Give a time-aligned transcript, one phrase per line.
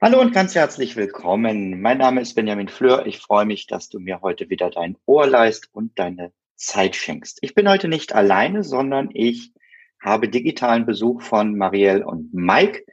[0.00, 1.82] Hallo und ganz herzlich willkommen.
[1.82, 3.04] Mein Name ist Benjamin Fleur.
[3.04, 7.40] Ich freue mich, dass du mir heute wieder dein Ohr leist und deine Zeit schenkst.
[7.42, 9.52] Ich bin heute nicht alleine, sondern ich
[10.00, 12.86] habe digitalen Besuch von Marielle und Mike.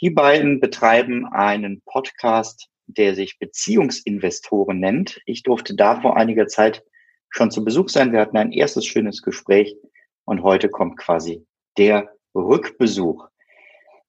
[0.00, 5.20] Die beiden betreiben einen Podcast, der sich Beziehungsinvestoren nennt.
[5.24, 6.82] Ich durfte da vor einiger Zeit
[7.28, 8.12] schon zu Besuch sein.
[8.12, 9.76] Wir hatten ein erstes schönes Gespräch
[10.24, 11.46] und heute kommt quasi
[11.78, 13.28] der Rückbesuch.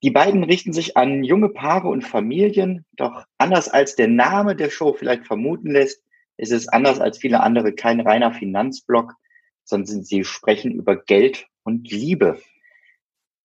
[0.03, 4.69] Die beiden richten sich an junge Paare und Familien, doch anders als der Name der
[4.69, 6.03] Show vielleicht vermuten lässt,
[6.37, 9.13] ist es anders als viele andere kein reiner Finanzblock,
[9.63, 12.41] sondern sie sprechen über Geld und Liebe.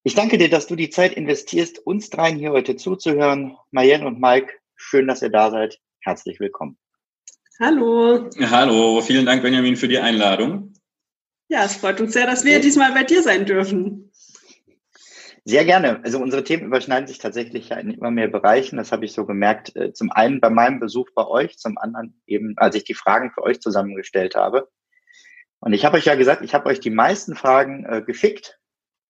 [0.03, 3.57] Ich danke dir, dass du die Zeit investierst, uns dreien hier heute zuzuhören.
[3.71, 5.79] Marianne und Mike, schön, dass ihr da seid.
[6.01, 6.79] Herzlich willkommen.
[7.61, 8.31] Hallo.
[8.41, 10.73] Hallo, vielen Dank, Benjamin, für die Einladung.
[11.49, 14.13] Ja, es freut uns sehr, dass wir diesmal bei dir sein dürfen.
[15.45, 16.05] Sehr gerne.
[16.05, 18.77] Also unsere Themen überschneiden sich tatsächlich in immer mehr Bereichen.
[18.77, 19.75] Das habe ich so gemerkt.
[19.77, 23.31] Äh, zum einen bei meinem Besuch bei euch, zum anderen eben, als ich die Fragen
[23.31, 24.69] für euch zusammengestellt habe.
[25.61, 28.59] Und ich habe euch ja gesagt, ich habe euch die meisten Fragen äh, geschickt.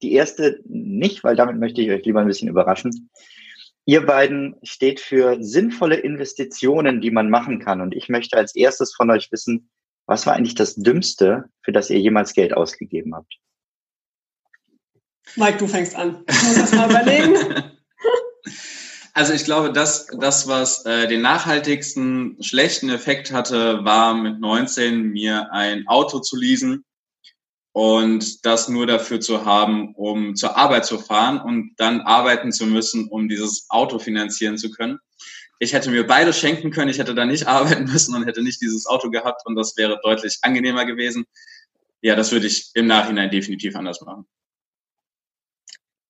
[0.01, 3.11] Die erste nicht, weil damit möchte ich euch lieber ein bisschen überraschen.
[3.85, 7.81] Ihr beiden steht für sinnvolle Investitionen, die man machen kann.
[7.81, 9.71] Und ich möchte als erstes von euch wissen,
[10.09, 13.39] was war eigentlich das Dümmste, für das ihr jemals Geld ausgegeben habt?
[15.37, 16.25] Mike, du fängst an.
[16.27, 17.37] Muss mal überlegen.
[19.15, 25.11] Also ich glaube, das, das was äh, den nachhaltigsten schlechten Effekt hatte, war mit 19
[25.11, 26.85] mir ein Auto zu leasen
[27.73, 32.65] und das nur dafür zu haben, um zur Arbeit zu fahren und dann arbeiten zu
[32.65, 35.01] müssen, um dieses Auto finanzieren zu können.
[35.59, 38.61] Ich hätte mir beide schenken können, ich hätte da nicht arbeiten müssen und hätte nicht
[38.61, 41.27] dieses Auto gehabt und das wäre deutlich angenehmer gewesen.
[42.01, 44.27] Ja, das würde ich im Nachhinein definitiv anders machen.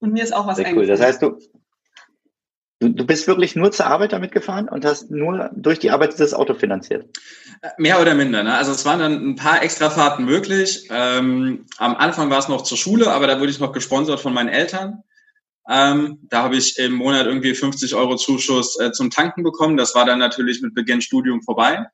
[0.01, 0.87] Und mir ist auch was Sehr cool.
[0.87, 1.39] Das heißt, du,
[2.79, 6.19] du, du bist wirklich nur zur Arbeit damit gefahren und hast nur durch die Arbeit
[6.21, 7.07] das Auto finanziert?
[7.63, 8.43] Äh, mehr oder minder.
[8.43, 8.55] Ne?
[8.55, 10.89] Also es waren dann ein paar Extrafahrten möglich.
[10.91, 14.35] Ähm, am Anfang war es noch zur Schule, aber da wurde ich noch gesponsert von
[14.35, 15.03] meinen Eltern.
[15.69, 19.77] Ähm, da habe ich im Monat irgendwie 50 Euro Zuschuss äh, zum Tanken bekommen.
[19.77, 21.87] Das war dann natürlich mit Beginn Studium vorbei.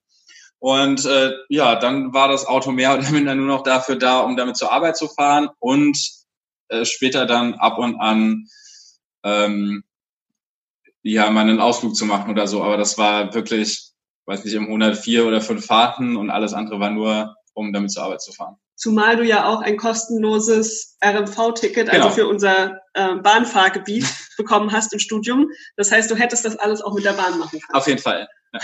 [0.61, 4.37] Und äh, ja, dann war das Auto mehr oder minder nur noch dafür da, um
[4.37, 5.99] damit zur Arbeit zu fahren und
[6.69, 8.47] äh, später dann ab und an
[9.25, 9.83] ähm,
[11.03, 12.63] ja mal einen Ausflug zu machen oder so.
[12.63, 13.93] Aber das war wirklich,
[14.27, 17.91] weiß nicht, im Monat vier oder fünf Fahrten und alles andere war nur, um damit
[17.91, 18.57] zur Arbeit zu fahren.
[18.77, 22.05] Zumal du ja auch ein kostenloses RMV-Ticket, also genau.
[22.05, 24.05] also für unser äh, Bahnfahrgebiet,
[24.37, 25.49] bekommen hast im Studium.
[25.77, 27.79] Das heißt, du hättest das alles auch mit der Bahn machen können.
[27.79, 28.29] Auf jeden Fall.
[28.53, 28.61] Ja.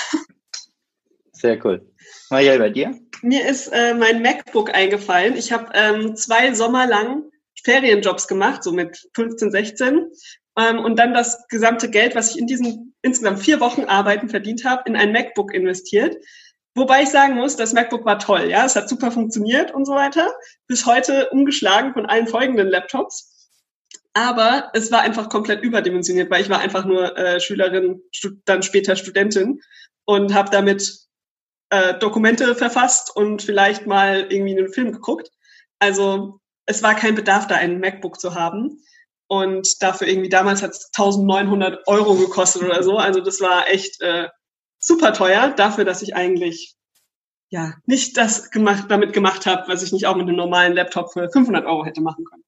[1.33, 1.91] Sehr cool.
[2.29, 2.99] Maria, bei dir?
[3.23, 5.37] Mir ist äh, mein MacBook eingefallen.
[5.37, 7.25] Ich habe ähm, zwei Sommer lang
[7.65, 10.11] Ferienjobs gemacht, so mit 15, 16.
[10.59, 14.65] Ähm, und dann das gesamte Geld, was ich in diesen insgesamt vier Wochen Arbeiten verdient
[14.65, 16.17] habe, in ein MacBook investiert.
[16.75, 19.95] Wobei ich sagen muss, das MacBook war toll, ja, es hat super funktioniert und so
[19.95, 20.33] weiter.
[20.69, 23.49] Bis heute umgeschlagen von allen folgenden Laptops.
[24.13, 28.03] Aber es war einfach komplett überdimensioniert, weil ich war einfach nur äh, Schülerin,
[28.45, 29.61] dann später Studentin
[30.05, 31.09] und habe damit
[31.71, 35.31] äh, Dokumente verfasst und vielleicht mal irgendwie einen Film geguckt.
[35.79, 38.83] Also es war kein Bedarf da, ein MacBook zu haben.
[39.29, 42.97] Und dafür irgendwie, damals hat es 1900 Euro gekostet oder so.
[42.97, 44.29] Also das war echt äh,
[44.81, 46.75] super teuer dafür, dass ich eigentlich
[47.51, 51.13] ja nicht das gemacht, damit gemacht habe, was ich nicht auch mit einem normalen Laptop
[51.13, 52.45] für 500 Euro hätte machen können.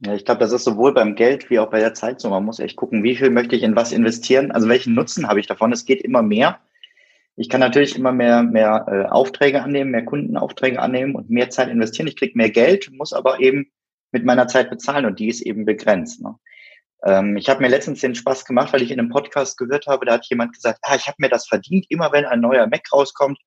[0.00, 2.30] Ja, ich glaube, das ist sowohl beim Geld wie auch bei der Zeit so.
[2.30, 5.40] Man muss echt gucken, wie viel möchte ich in was investieren, also welchen Nutzen habe
[5.40, 5.72] ich davon.
[5.72, 6.60] Es geht immer mehr.
[7.34, 11.68] Ich kann natürlich immer mehr, mehr äh, Aufträge annehmen, mehr Kundenaufträge annehmen und mehr Zeit
[11.68, 12.06] investieren.
[12.06, 13.72] Ich kriege mehr Geld, muss aber eben
[14.12, 16.22] mit meiner Zeit bezahlen und die ist eben begrenzt.
[16.22, 16.36] Ne?
[17.04, 20.06] Ähm, ich habe mir letztens den Spaß gemacht, weil ich in einem Podcast gehört habe,
[20.06, 22.92] da hat jemand gesagt, ah, ich habe mir das verdient, immer wenn ein neuer Mac
[22.92, 23.38] rauskommt,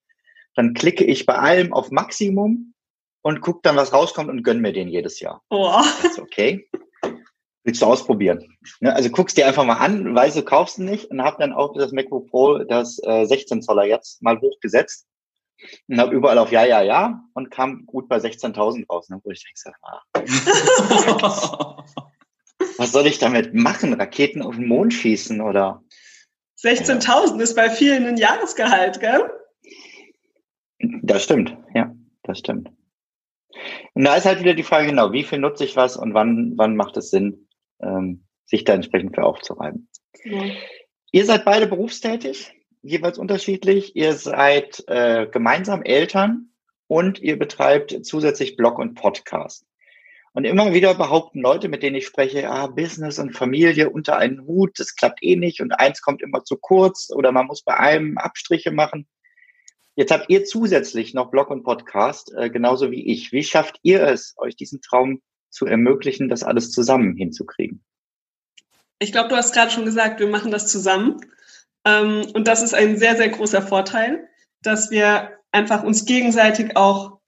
[0.56, 2.74] dann klicke ich bei allem auf Maximum
[3.22, 5.42] und gucke dann, was rauskommt und gönn mir den jedes Jahr.
[5.50, 5.82] Oh.
[6.02, 6.70] Das ist okay.
[7.64, 8.58] Willst du ausprobieren?
[8.80, 8.94] Ne?
[8.96, 11.74] Also guckst dir einfach mal an, weißt du, kaufst du nicht und hab dann auch
[11.74, 15.08] das MacBook Pro, das äh, 16 Zoller jetzt mal hochgesetzt.
[15.88, 19.10] Und habe überall auf Ja, Ja, Ja und kam gut bei 16.000 raus.
[19.10, 19.22] Ne?
[19.24, 20.02] Wo ich denke, ah,
[22.78, 23.94] was soll ich damit machen?
[23.94, 25.84] Raketen auf den Mond schießen oder?
[26.62, 29.32] 16.000 ist bei vielen ein Jahresgehalt, gell?
[31.02, 32.72] Das stimmt, ja, das stimmt.
[33.94, 36.54] Und da ist halt wieder die Frage, genau, wie viel nutze ich was und wann,
[36.56, 37.48] wann macht es Sinn,
[37.82, 39.90] ähm, sich da entsprechend für aufzureiben.
[40.24, 40.44] Ja.
[41.12, 43.96] Ihr seid beide berufstätig, jeweils unterschiedlich.
[43.96, 46.52] Ihr seid äh, gemeinsam Eltern
[46.88, 49.66] und ihr betreibt zusätzlich Blog und Podcast.
[50.34, 54.46] Und immer wieder behaupten Leute, mit denen ich spreche, ah, Business und Familie unter einen
[54.46, 57.78] Hut, das klappt eh nicht und eins kommt immer zu kurz oder man muss bei
[57.78, 59.08] einem Abstriche machen.
[59.96, 63.34] Jetzt habt ihr zusätzlich noch Blog und Podcast, äh, genauso wie ich.
[63.34, 67.84] Wie schafft ihr es, euch diesen Traum zu ermöglichen, das alles zusammen hinzukriegen?
[69.00, 71.18] Ich glaube, du hast gerade schon gesagt, wir machen das zusammen.
[71.84, 74.30] Ähm, und das ist ein sehr, sehr großer Vorteil,
[74.62, 77.21] dass wir einfach uns gegenseitig auch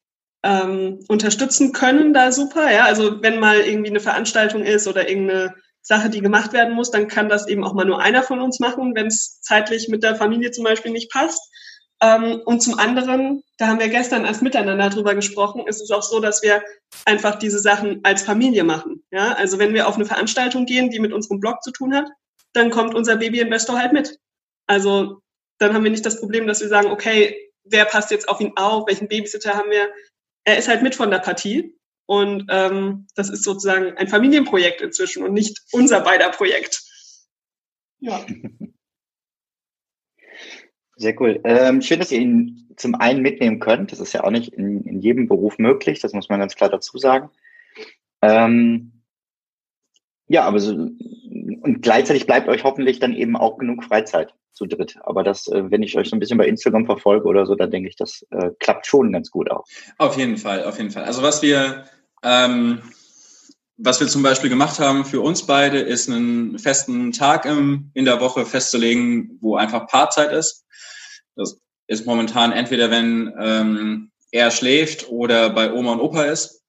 [0.44, 2.72] ähm, unterstützen können da super.
[2.72, 6.92] Ja, also wenn mal irgendwie eine Veranstaltung ist oder irgendeine Sache, die gemacht werden muss,
[6.92, 10.04] dann kann das eben auch mal nur einer von uns machen, wenn es zeitlich mit
[10.04, 11.42] der Familie zum Beispiel nicht passt.
[12.02, 16.04] Ähm, und zum anderen, da haben wir gestern erst miteinander drüber gesprochen, ist es auch
[16.04, 16.62] so, dass wir
[17.06, 19.04] einfach diese Sachen als Familie machen.
[19.12, 22.08] Ja, also wenn wir auf eine Veranstaltung gehen, die mit unserem Blog zu tun hat,
[22.54, 24.20] dann kommt unser Babyinvestor halt mit.
[24.68, 25.20] Also
[25.60, 28.54] dann haben wir nicht das Problem, dass wir sagen, okay, wer passt jetzt auf ihn
[28.56, 29.90] auf, welchen Babysitter haben wir.
[30.46, 35.24] Er ist halt mit von der Partie und ähm, das ist sozusagen ein Familienprojekt inzwischen
[35.24, 36.84] und nicht unser beider Projekt.
[38.00, 38.26] Ja.
[40.96, 41.40] Sehr cool.
[41.44, 43.92] Ähm, schön, dass ihr ihn zum einen mitnehmen könnt.
[43.92, 46.00] Das ist ja auch nicht in, in jedem Beruf möglich.
[46.00, 47.30] Das muss man ganz klar dazu sagen.
[48.22, 49.04] Ähm,
[50.28, 50.90] ja, aber so,
[51.62, 54.98] und gleichzeitig bleibt euch hoffentlich dann eben auch genug Freizeit zu dritt.
[55.04, 57.72] Aber das, äh, wenn ich euch so ein bisschen bei Instagram verfolge oder so, dann
[57.72, 59.66] denke ich, das äh, klappt schon ganz gut auch.
[59.98, 61.04] Auf jeden Fall, auf jeden Fall.
[61.04, 61.86] Also was wir,
[62.24, 62.82] ähm,
[63.78, 68.06] was wir zum Beispiel gemacht haben für uns beide, ist einen festen Tag im, in
[68.06, 70.66] der Woche festzulegen, wo einfach Paarzeit ist.
[71.36, 76.62] Das ist momentan entweder, wenn ähm, er schläft oder bei Oma und Opa ist.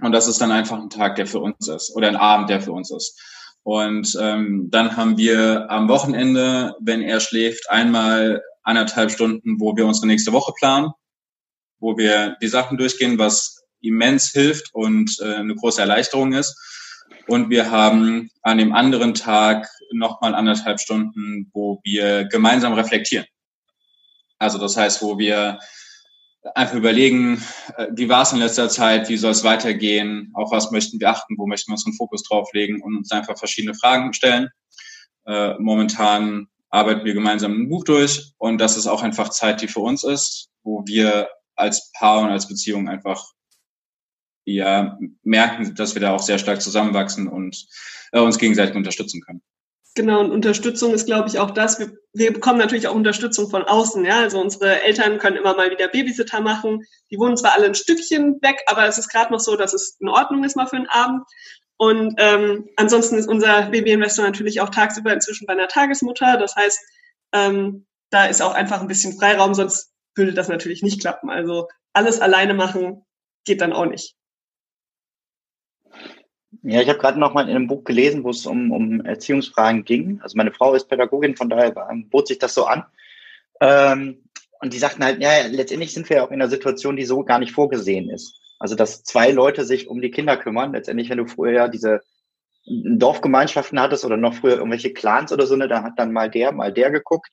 [0.00, 2.60] Und das ist dann einfach ein Tag, der für uns ist oder ein Abend, der
[2.60, 3.18] für uns ist.
[3.66, 9.86] Und ähm, dann haben wir am Wochenende, wenn er schläft, einmal anderthalb Stunden, wo wir
[9.86, 10.92] unsere nächste Woche planen,
[11.80, 16.56] wo wir die Sachen durchgehen, was immens hilft und äh, eine große Erleichterung ist.
[17.26, 23.26] Und wir haben an dem anderen Tag nochmal anderthalb Stunden, wo wir gemeinsam reflektieren.
[24.38, 25.58] Also das heißt, wo wir
[26.54, 27.42] einfach überlegen,
[27.76, 31.10] äh, wie war es in letzter Zeit, wie soll es weitergehen, auf was möchten wir
[31.10, 34.48] achten, wo möchten wir unseren Fokus drauf legen und uns einfach verschiedene Fragen stellen.
[35.26, 39.68] Äh, momentan arbeiten wir gemeinsam ein Buch durch und das ist auch einfach Zeit, die
[39.68, 43.24] für uns ist, wo wir als Paar und als Beziehung einfach
[44.44, 47.66] ja merken, dass wir da auch sehr stark zusammenwachsen und
[48.12, 49.42] äh, uns gegenseitig unterstützen können.
[49.96, 51.78] Genau, und Unterstützung ist, glaube ich, auch das.
[51.78, 54.04] Wir, wir bekommen natürlich auch Unterstützung von außen.
[54.04, 56.84] Ja, also unsere Eltern können immer mal wieder Babysitter machen.
[57.10, 59.96] Die wohnen zwar alle ein Stückchen weg, aber es ist gerade noch so, dass es
[59.98, 61.22] in Ordnung ist mal für einen Abend.
[61.78, 66.36] Und ähm, ansonsten ist unser Babyinvestor natürlich auch tagsüber inzwischen bei einer Tagesmutter.
[66.36, 66.78] Das heißt,
[67.32, 71.30] ähm, da ist auch einfach ein bisschen Freiraum, sonst würde das natürlich nicht klappen.
[71.30, 73.02] Also alles alleine machen
[73.46, 74.14] geht dann auch nicht.
[76.68, 79.84] Ja, ich habe gerade noch mal in einem Buch gelesen, wo es um, um Erziehungsfragen
[79.84, 80.20] ging.
[80.20, 81.72] Also meine Frau ist Pädagogin, von daher
[82.10, 82.84] bot sich das so an.
[83.60, 84.24] Ähm,
[84.60, 87.22] und die sagten halt, ja, letztendlich sind wir ja auch in einer Situation, die so
[87.22, 88.40] gar nicht vorgesehen ist.
[88.58, 90.72] Also dass zwei Leute sich um die Kinder kümmern.
[90.72, 92.00] Letztendlich, wenn du früher diese
[92.66, 96.50] Dorfgemeinschaften hattest oder noch früher irgendwelche Clans oder so, ne, da hat dann mal der,
[96.50, 97.30] mal der geguckt.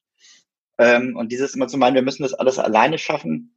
[0.78, 3.56] Ähm, und dieses immer zu meinen, wir müssen das alles alleine schaffen,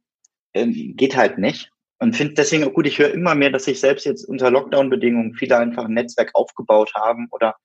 [0.55, 1.71] ähm, geht halt nicht.
[1.99, 5.33] Und finde deswegen auch gut, ich höre immer mehr, dass sich selbst jetzt unter Lockdown-Bedingungen
[5.33, 7.55] viele einfach ein Netzwerk aufgebaut haben oder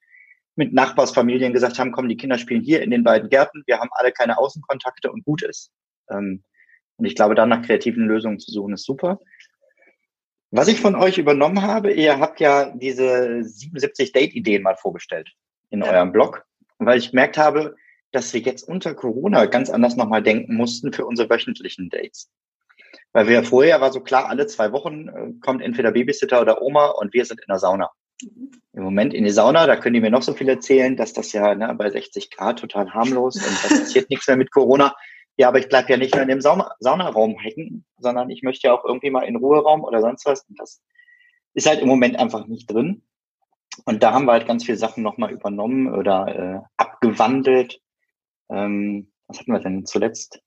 [0.57, 3.91] mit Nachbarsfamilien gesagt haben, komm, die Kinder spielen hier in den beiden Gärten, wir haben
[3.93, 5.71] alle keine Außenkontakte und gut ist.
[6.11, 6.43] Ähm,
[6.97, 9.19] und ich glaube, da nach kreativen Lösungen zu suchen, ist super.
[10.51, 15.31] Was ich von euch übernommen habe, ihr habt ja diese 77 Date-Ideen mal vorgestellt
[15.71, 15.91] in ja.
[15.91, 16.45] eurem Blog,
[16.79, 17.75] weil ich gemerkt habe,
[18.13, 22.31] dass wir jetzt unter Corona ganz anders nochmal denken mussten für unsere wöchentlichen Dates.
[23.13, 26.87] Weil wir vorher war so klar, alle zwei Wochen äh, kommt entweder Babysitter oder Oma
[26.87, 27.91] und wir sind in der Sauna.
[28.73, 31.33] Im Moment in die Sauna, da können die mir noch so viel erzählen, dass das
[31.33, 34.95] ja ne, bei 60 Grad total harmlos und da passiert nichts mehr mit Corona.
[35.37, 38.69] Ja, aber ich bleib ja nicht nur in dem Sauna Saunaraum hängen, sondern ich möchte
[38.69, 40.45] ja auch irgendwie mal in Ruheraum oder sonst was.
[40.49, 40.83] Und das
[41.55, 43.03] ist halt im Moment einfach nicht drin.
[43.85, 47.81] Und da haben wir halt ganz viele Sachen nochmal übernommen oder äh, abgewandelt.
[48.51, 50.41] Ähm, was hatten wir denn zuletzt?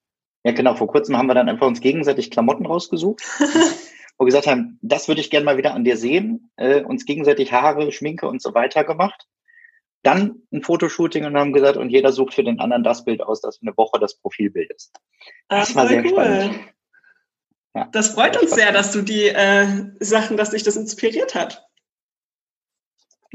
[0.46, 0.76] Ja, genau.
[0.76, 5.08] Vor kurzem haben wir dann einfach uns gegenseitig Klamotten rausgesucht, wo wir gesagt haben, das
[5.08, 8.54] würde ich gerne mal wieder an dir sehen, äh, uns gegenseitig Haare, Schminke und so
[8.54, 9.28] weiter gemacht.
[10.04, 13.42] Dann ein Fotoshooting und haben gesagt, und jeder sucht für den anderen das Bild aus,
[13.42, 14.94] das für eine Woche das Profilbild ist.
[15.50, 16.10] Das Ach, war sehr cool.
[16.10, 16.60] spannend.
[17.74, 17.90] Ja.
[17.92, 19.68] Das freut uns sehr, dass du die äh,
[20.00, 21.66] Sachen, dass dich das inspiriert hat.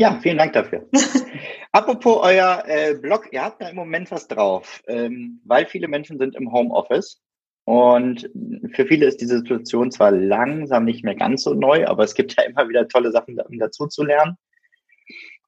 [0.00, 0.88] Ja, vielen Dank dafür.
[1.72, 6.16] Apropos euer äh, Blog, ihr habt da im Moment was drauf, ähm, weil viele Menschen
[6.16, 7.20] sind im Homeoffice
[7.64, 8.30] und
[8.72, 12.34] für viele ist diese Situation zwar langsam nicht mehr ganz so neu, aber es gibt
[12.34, 14.38] ja immer wieder tolle Sachen, um dazu zu lernen.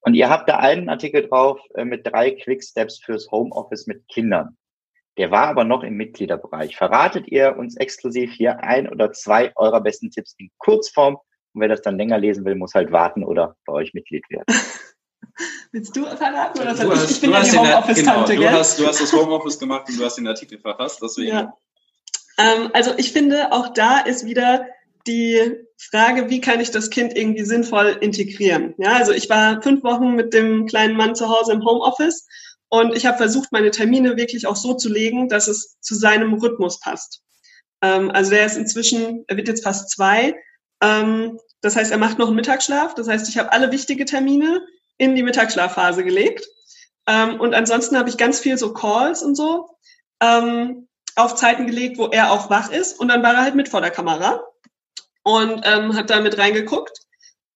[0.03, 4.07] Und ihr habt da einen Artikel drauf äh, mit drei Quick Steps fürs Homeoffice mit
[4.09, 4.59] Kindern.
[5.17, 6.77] Der war aber noch im Mitgliederbereich.
[6.77, 11.17] Verratet ihr uns exklusiv hier ein oder zwei eurer besten Tipps in Kurzform?
[11.55, 14.47] Und wer das dann länger lesen will, muss halt warten oder bei euch Mitglied werden.
[15.73, 17.11] Willst du verraten oder soll ich?
[17.11, 20.05] Ich bin ja die Homeoffice-Tante, genau, du, hast, du hast das Homeoffice gemacht und du
[20.05, 21.29] hast den Artikel verfasst, deswegen.
[21.29, 21.57] Ja.
[22.39, 24.67] Ähm, also ich finde, auch da ist wieder
[25.07, 25.41] die
[25.79, 28.75] Frage, wie kann ich das Kind irgendwie sinnvoll integrieren?
[28.79, 32.27] Ja, also ich war fünf Wochen mit dem kleinen Mann zu Hause im Homeoffice
[32.69, 36.35] und ich habe versucht, meine Termine wirklich auch so zu legen, dass es zu seinem
[36.35, 37.23] Rhythmus passt.
[37.83, 40.35] Ähm, also der ist inzwischen, er wird jetzt fast zwei.
[40.83, 42.95] Ähm, das heißt, er macht noch einen Mittagsschlaf.
[42.95, 44.67] Das heißt, ich habe alle wichtige Termine
[44.99, 46.47] in die Mittagsschlafphase gelegt.
[47.07, 49.71] Ähm, und ansonsten habe ich ganz viel so Calls und so
[50.21, 52.99] ähm, auf Zeiten gelegt, wo er auch wach ist.
[52.99, 54.43] Und dann war er halt mit vor der Kamera
[55.23, 56.99] und ähm, hat da mit reingeguckt.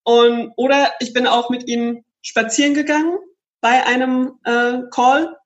[0.04, 3.18] Und, oder ich bin auch mit ihm spazieren gegangen
[3.60, 5.36] bei einem äh, Call.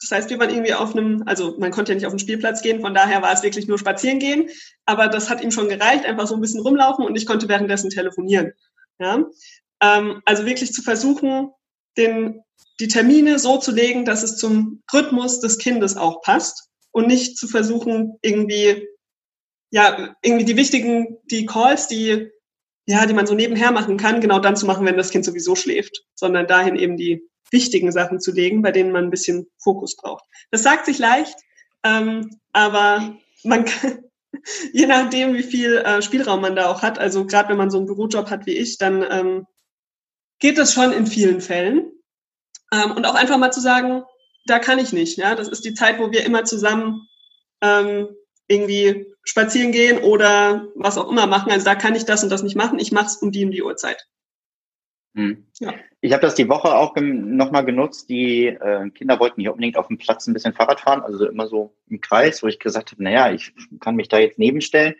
[0.00, 2.62] Das heißt, wir waren irgendwie auf einem, also man konnte ja nicht auf den Spielplatz
[2.62, 4.48] gehen, von daher war es wirklich nur spazieren gehen.
[4.84, 7.90] Aber das hat ihm schon gereicht, einfach so ein bisschen rumlaufen und ich konnte währenddessen
[7.90, 8.52] telefonieren.
[8.98, 9.24] Ja?
[9.80, 11.50] Ähm, also wirklich zu versuchen,
[11.96, 12.42] den,
[12.80, 17.36] die Termine so zu legen, dass es zum Rhythmus des Kindes auch passt und nicht
[17.36, 18.86] zu versuchen, irgendwie
[19.70, 22.30] ja, irgendwie die wichtigen, die Calls, die,
[22.86, 25.54] ja, die man so nebenher machen kann, genau dann zu machen, wenn das Kind sowieso
[25.54, 29.96] schläft, sondern dahin eben die wichtigen Sachen zu legen, bei denen man ein bisschen Fokus
[29.96, 30.24] braucht.
[30.50, 31.36] Das sagt sich leicht,
[31.84, 34.04] ähm, aber man kann,
[34.72, 37.78] je nachdem, wie viel äh, Spielraum man da auch hat, also gerade wenn man so
[37.78, 39.46] einen Bürojob hat wie ich, dann ähm,
[40.38, 41.90] geht das schon in vielen Fällen.
[42.72, 44.02] Ähm, und auch einfach mal zu sagen,
[44.46, 45.18] da kann ich nicht.
[45.18, 47.06] Ja, das ist die Zeit, wo wir immer zusammen
[47.60, 48.08] ähm,
[48.46, 51.52] irgendwie spazieren gehen oder was auch immer machen.
[51.52, 52.78] Also da kann ich das und das nicht machen.
[52.78, 54.06] Ich mache es um die um die Uhrzeit.
[55.14, 55.46] Hm.
[55.58, 55.74] Ja.
[56.00, 58.08] Ich habe das die Woche auch nochmal genutzt.
[58.08, 61.48] Die äh, Kinder wollten hier unbedingt auf dem Platz ein bisschen Fahrrad fahren, also immer
[61.48, 64.94] so im Kreis, wo ich gesagt habe, naja, ich kann mich da jetzt nebenstellen.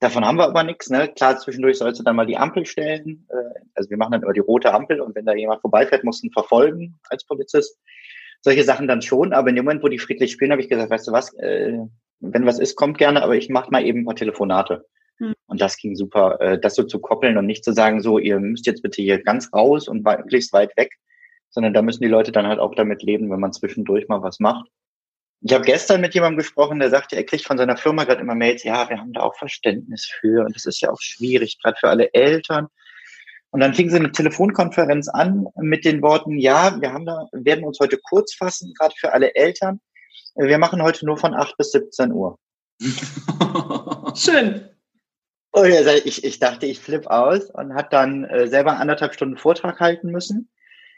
[0.00, 0.88] Davon haben wir aber nichts.
[0.88, 1.08] Ne?
[1.08, 3.26] Klar, zwischendurch sollst du dann mal die Ampel stellen.
[3.28, 6.22] Äh, also wir machen dann immer die rote Ampel und wenn da jemand vorbeifährt, musst
[6.22, 7.78] du ihn verfolgen als Polizist.
[8.40, 10.90] Solche Sachen dann schon, aber in dem Moment, wo die friedlich spielen, habe ich gesagt,
[10.90, 11.78] weißt du was, äh,
[12.20, 14.86] wenn was ist, kommt gerne, aber ich mache mal eben ein paar Telefonate.
[15.18, 15.34] Hm.
[15.46, 18.40] Und das ging super, äh, das so zu koppeln und nicht zu sagen, so, ihr
[18.40, 20.90] müsst jetzt bitte hier ganz raus und möglichst weit weg,
[21.50, 24.40] sondern da müssen die Leute dann halt auch damit leben, wenn man zwischendurch mal was
[24.40, 24.68] macht.
[25.46, 28.34] Ich habe gestern mit jemandem gesprochen, der sagte, er kriegt von seiner Firma gerade immer
[28.34, 31.76] Mails, ja, wir haben da auch Verständnis für und das ist ja auch schwierig, gerade
[31.78, 32.68] für alle Eltern.
[33.50, 37.64] Und dann fing sie eine Telefonkonferenz an mit den Worten, ja, wir haben da, werden
[37.64, 39.80] uns heute kurz fassen, gerade für alle Eltern.
[40.34, 42.38] Wir machen heute nur von 8 bis 17 Uhr.
[44.16, 44.73] Schön.
[45.54, 45.70] Und
[46.04, 50.10] ich, ich dachte, ich flippe aus und hat dann äh, selber anderthalb Stunden Vortrag halten
[50.10, 50.48] müssen,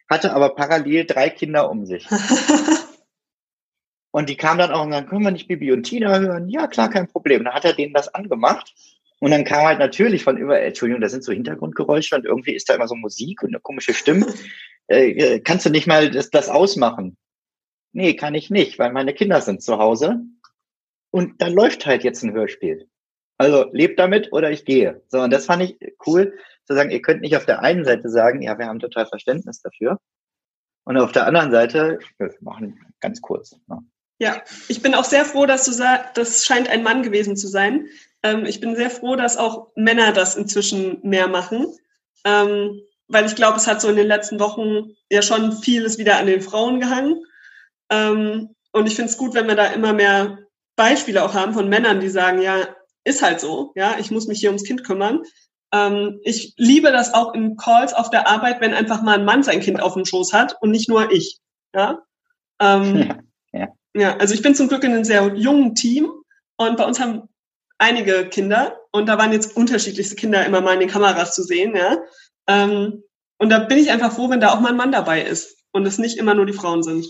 [0.09, 2.09] hatte aber parallel drei Kinder um sich.
[4.13, 6.49] und die kamen dann auch und dann können wir nicht Bibi und Tina hören?
[6.49, 7.45] Ja, klar, kein Problem.
[7.45, 8.75] Dann hat er denen das angemacht.
[9.21, 12.71] Und dann kam halt natürlich von über, Entschuldigung, da sind so Hintergrundgeräusche und irgendwie ist
[12.71, 14.27] da immer so Musik und eine komische Stimme.
[14.89, 17.17] Äh, äh kannst du nicht mal das, das ausmachen?
[17.97, 20.21] nee, kann ich nicht, weil meine Kinder sind zu Hause
[21.11, 22.89] und da läuft halt jetzt ein Hörspiel.
[23.39, 25.03] Also lebt damit oder ich gehe.
[25.09, 26.33] So, und das fand ich cool,
[26.65, 29.61] zu sagen, ihr könnt nicht auf der einen Seite sagen, ja, wir haben total Verständnis
[29.61, 29.99] dafür.
[30.85, 33.57] Und auf der anderen Seite, wir machen ganz kurz.
[33.67, 33.79] Ne?
[34.19, 37.49] Ja, ich bin auch sehr froh, dass du sagst, das scheint ein Mann gewesen zu
[37.49, 37.89] sein.
[38.23, 41.67] Ähm, ich bin sehr froh, dass auch Männer das inzwischen mehr machen.
[42.25, 46.19] Ähm, weil ich glaube, es hat so in den letzten Wochen ja schon vieles wieder
[46.19, 47.23] an den Frauen gehangen.
[47.91, 50.39] Ähm, und ich finde es gut, wenn wir da immer mehr
[50.77, 52.69] Beispiele auch haben von Männern, die sagen, ja,
[53.07, 55.23] ist halt so, ja, ich muss mich hier ums Kind kümmern.
[55.73, 59.45] Ähm, ich liebe das auch in Calls auf der Arbeit, wenn einfach mal ein Mann
[59.45, 61.39] sein Kind auf dem Schoß hat und nicht nur ich.
[61.75, 62.03] Ja,
[62.61, 62.97] ähm,
[63.53, 63.69] ja, ja.
[63.95, 66.11] ja also ich bin zum Glück in einem sehr jungen Team
[66.57, 67.29] und bei uns haben
[67.79, 71.77] einige Kinder und da waren jetzt unterschiedlichste Kinder immer mal in den Kameras zu sehen,
[71.77, 71.99] ja.
[72.49, 73.05] Ähm,
[73.39, 75.87] und da bin ich einfach froh, wenn da auch mal ein Mann dabei ist und
[75.87, 77.07] es nicht immer nur die Frauen sind.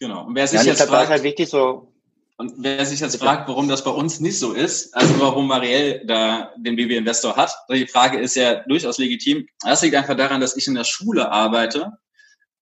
[0.00, 0.26] Genau.
[0.26, 1.92] Und wer sich ja, jetzt fragt, ist halt wichtig, so
[2.40, 6.06] Und wer sich jetzt fragt, warum das bei uns nicht so ist, also warum Marielle
[6.06, 9.48] da den Baby Investor hat, die Frage ist ja durchaus legitim.
[9.62, 11.98] Das liegt einfach daran, dass ich in der Schule arbeite,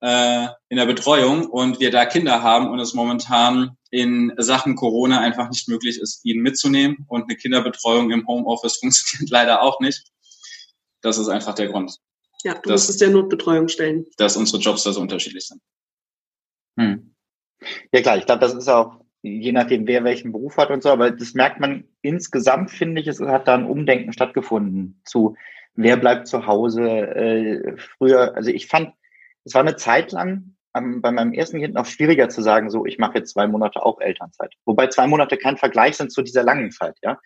[0.00, 5.20] äh, in der Betreuung und wir da Kinder haben und es momentan in Sachen Corona
[5.20, 7.04] einfach nicht möglich ist, ihn mitzunehmen.
[7.08, 10.10] Und eine Kinderbetreuung im Homeoffice funktioniert leider auch nicht.
[11.02, 11.98] Das ist einfach der Grund.
[12.44, 14.06] Ja, du dass, musst es der Notbetreuung stellen.
[14.16, 15.60] Dass unsere Jobs da so unterschiedlich sind.
[16.78, 17.14] Hm.
[17.92, 20.90] Ja klar, ich glaube, das ist auch je nachdem, wer welchen Beruf hat und so,
[20.90, 25.36] aber das merkt man insgesamt, finde ich, es hat da ein Umdenken stattgefunden zu,
[25.74, 26.88] wer bleibt zu Hause.
[26.88, 28.92] Äh, früher, also ich fand,
[29.44, 32.86] es war eine Zeit lang ähm, bei meinem ersten Kind noch schwieriger zu sagen, so,
[32.86, 34.54] ich mache jetzt zwei Monate auch Elternzeit.
[34.64, 37.18] Wobei zwei Monate kein Vergleich sind zu dieser langen Zeit, ja.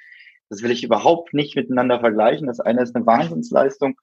[0.49, 2.49] Das will ich überhaupt nicht miteinander vergleichen.
[2.49, 4.00] Das eine ist eine Wahnsinnsleistung.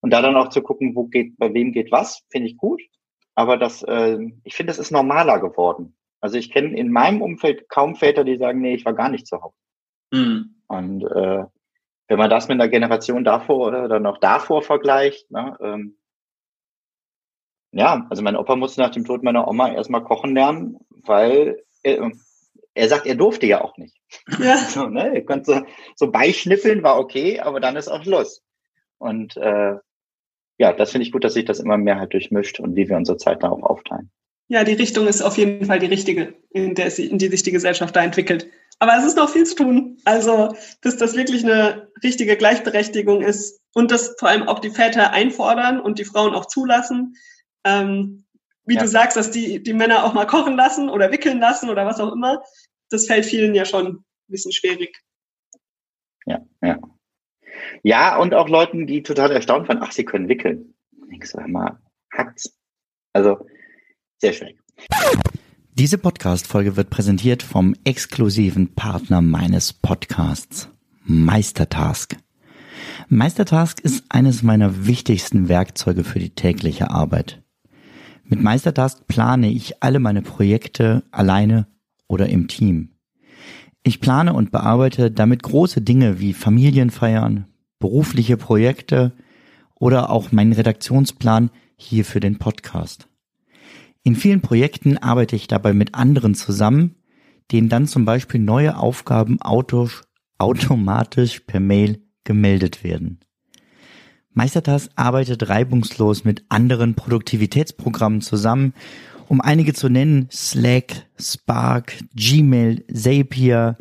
[0.00, 2.80] Und da dann auch zu gucken, wo geht, bei wem geht was, finde ich gut.
[3.34, 5.94] Aber das, äh, ich finde, das ist normaler geworden.
[6.20, 9.26] Also ich kenne in meinem Umfeld kaum Väter, die sagen, nee, ich war gar nicht
[9.26, 9.56] zu Hause.
[10.12, 10.62] Mhm.
[10.66, 11.44] Und äh,
[12.08, 15.96] wenn man das mit einer Generation davor oder noch davor vergleicht, ne, ähm,
[17.72, 22.10] ja, also mein Opa musste nach dem Tod meiner Oma erstmal kochen lernen, weil er,
[22.74, 23.96] er sagt, er durfte ja auch nicht.
[24.38, 24.56] Ja.
[24.68, 25.60] so, ne, er konnte so,
[25.94, 28.42] so beischniffeln, war okay, aber dann ist auch Schluss.
[28.98, 29.76] Und äh,
[30.58, 32.96] ja, das finde ich gut, dass sich das immer mehr halt durchmischt und wie wir
[32.96, 34.10] unsere Zeit da auch aufteilen.
[34.50, 37.52] Ja, die Richtung ist auf jeden Fall die richtige, in, der in die sich die
[37.52, 38.50] Gesellschaft da entwickelt.
[38.80, 39.98] Aber es ist noch viel zu tun.
[40.04, 45.12] Also, bis das wirklich eine richtige Gleichberechtigung ist und das vor allem auch die Väter
[45.12, 47.14] einfordern und die Frauen auch zulassen.
[47.62, 48.24] Ähm,
[48.64, 48.80] wie ja.
[48.80, 52.00] du sagst, dass die, die Männer auch mal kochen lassen oder wickeln lassen oder was
[52.00, 52.42] auch immer.
[52.88, 55.00] Das fällt vielen ja schon ein bisschen schwierig.
[56.26, 56.76] Ja, ja.
[57.84, 60.74] Ja, und auch Leuten, die total erstaunt waren, ach, sie können wickeln.
[61.08, 61.78] Ich sag mal,
[62.12, 62.58] hackt's.
[63.12, 63.46] Also,
[64.20, 64.54] sehr schön.
[65.74, 70.68] Diese Podcast-Folge wird präsentiert vom exklusiven Partner meines Podcasts,
[71.04, 72.16] Meistertask.
[73.08, 77.42] Meistertask ist eines meiner wichtigsten Werkzeuge für die tägliche Arbeit.
[78.24, 81.66] Mit Meistertask plane ich alle meine Projekte alleine
[82.06, 82.90] oder im Team.
[83.82, 87.46] Ich plane und bearbeite damit große Dinge wie Familienfeiern,
[87.78, 89.12] berufliche Projekte
[89.74, 93.09] oder auch meinen Redaktionsplan hier für den Podcast.
[94.02, 96.96] In vielen Projekten arbeite ich dabei mit anderen zusammen,
[97.52, 99.38] denen dann zum Beispiel neue Aufgaben
[100.38, 103.20] automatisch per Mail gemeldet werden.
[104.32, 108.74] Meistertas arbeitet reibungslos mit anderen Produktivitätsprogrammen zusammen,
[109.28, 113.76] um einige zu nennen, Slack, Spark, Gmail, Zapier,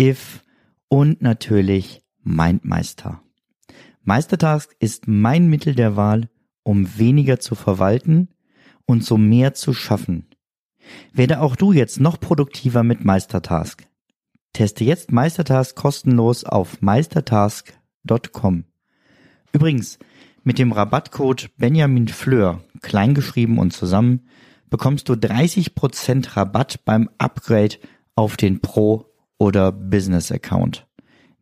[0.00, 0.42] If
[0.88, 3.22] und natürlich MindMeister.
[4.02, 6.28] Meistertask ist mein Mittel der Wahl,
[6.62, 8.28] um weniger zu verwalten
[8.86, 10.26] und so mehr zu schaffen.
[11.12, 13.86] Werde auch du jetzt noch produktiver mit Meistertask.
[14.52, 18.64] Teste jetzt Meistertask kostenlos auf meistertask.com.
[19.52, 19.98] Übrigens,
[20.42, 24.28] mit dem Rabattcode Benjamin Fleur, kleingeschrieben und zusammen,
[24.68, 27.76] bekommst du 30% Rabatt beim Upgrade
[28.14, 29.06] auf den Pro-
[29.38, 30.86] oder Business-Account.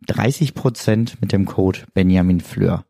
[0.06, 2.84] 30% mit dem Code Benjamin Fleur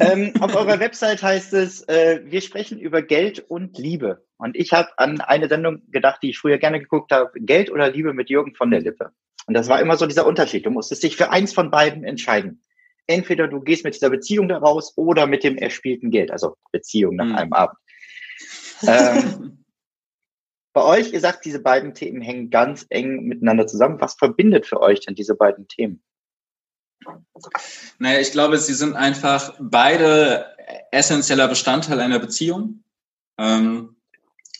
[0.00, 4.24] ähm, auf eurer Website heißt es, äh, wir sprechen über Geld und Liebe.
[4.36, 7.90] Und ich habe an eine Sendung gedacht, die ich früher gerne geguckt habe, Geld oder
[7.90, 9.10] Liebe mit Jürgen von der Lippe.
[9.46, 10.66] Und das war immer so dieser Unterschied.
[10.66, 12.62] Du musstest dich für eins von beiden entscheiden.
[13.06, 17.16] Entweder du gehst mit dieser Beziehung da raus oder mit dem erspielten Geld, also Beziehung
[17.16, 17.34] nach mhm.
[17.34, 17.78] einem Abend.
[18.86, 19.64] Ähm,
[20.72, 24.00] bei euch, ihr sagt, diese beiden Themen hängen ganz eng miteinander zusammen.
[24.00, 26.02] Was verbindet für euch denn diese beiden Themen?
[27.98, 30.54] Naja, ich glaube, sie sind einfach beide
[30.90, 32.84] essentieller Bestandteil einer Beziehung
[33.38, 33.96] ähm,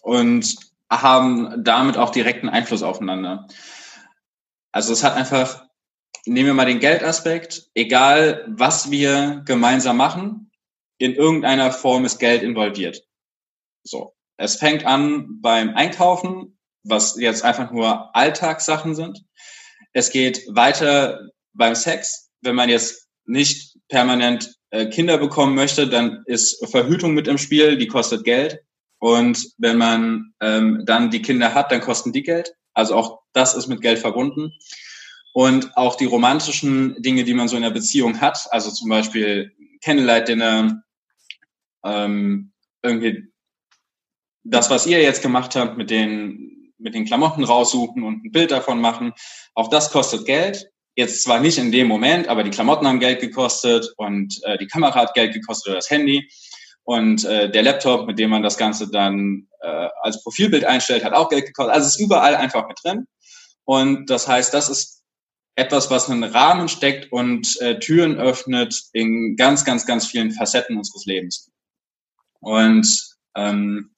[0.02, 0.56] und
[0.90, 3.46] haben damit auch direkten Einfluss aufeinander.
[4.72, 5.66] Also es hat einfach,
[6.26, 10.50] nehmen wir mal den Geldaspekt, egal was wir gemeinsam machen,
[10.98, 13.02] in irgendeiner Form ist Geld involviert.
[13.82, 14.14] So.
[14.36, 19.24] Es fängt an beim Einkaufen, was jetzt einfach nur Alltagssachen sind.
[19.92, 26.22] Es geht weiter beim Sex, wenn man jetzt nicht permanent äh, Kinder bekommen möchte, dann
[26.26, 28.60] ist Verhütung mit im Spiel, die kostet Geld.
[28.98, 32.54] Und wenn man ähm, dann die Kinder hat, dann kosten die Geld.
[32.72, 34.52] Also auch das ist mit Geld verbunden.
[35.32, 39.52] Und auch die romantischen Dinge, die man so in der Beziehung hat, also zum Beispiel
[39.82, 40.82] Candlelight-Dinner,
[41.84, 42.52] ähm,
[42.82, 43.32] irgendwie
[44.44, 48.50] das, was ihr jetzt gemacht habt mit den, mit den Klamotten raussuchen und ein Bild
[48.50, 49.12] davon machen,
[49.54, 50.70] auch das kostet Geld.
[50.96, 54.66] Jetzt zwar nicht in dem Moment, aber die Klamotten haben Geld gekostet und äh, die
[54.66, 56.28] Kamera hat Geld gekostet oder das Handy.
[56.84, 61.14] Und äh, der Laptop, mit dem man das Ganze dann äh, als Profilbild einstellt, hat
[61.14, 61.74] auch Geld gekostet.
[61.74, 63.06] Also es ist überall einfach mit drin.
[63.64, 65.02] Und das heißt, das ist
[65.56, 70.76] etwas, was einen Rahmen steckt und äh, Türen öffnet in ganz, ganz, ganz vielen Facetten
[70.76, 71.50] unseres Lebens.
[72.40, 72.86] Und
[73.34, 73.93] ähm,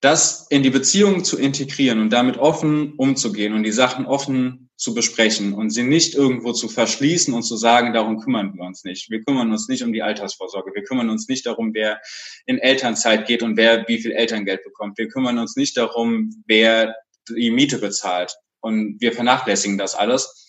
[0.00, 4.94] das in die Beziehung zu integrieren und damit offen umzugehen und die Sachen offen zu
[4.94, 9.10] besprechen und sie nicht irgendwo zu verschließen und zu sagen, darum kümmern wir uns nicht.
[9.10, 10.70] Wir kümmern uns nicht um die Altersvorsorge.
[10.72, 12.00] Wir kümmern uns nicht darum, wer
[12.46, 14.98] in Elternzeit geht und wer wie viel Elterngeld bekommt.
[14.98, 16.94] Wir kümmern uns nicht darum, wer
[17.28, 18.36] die Miete bezahlt.
[18.60, 20.46] Und wir vernachlässigen das alles.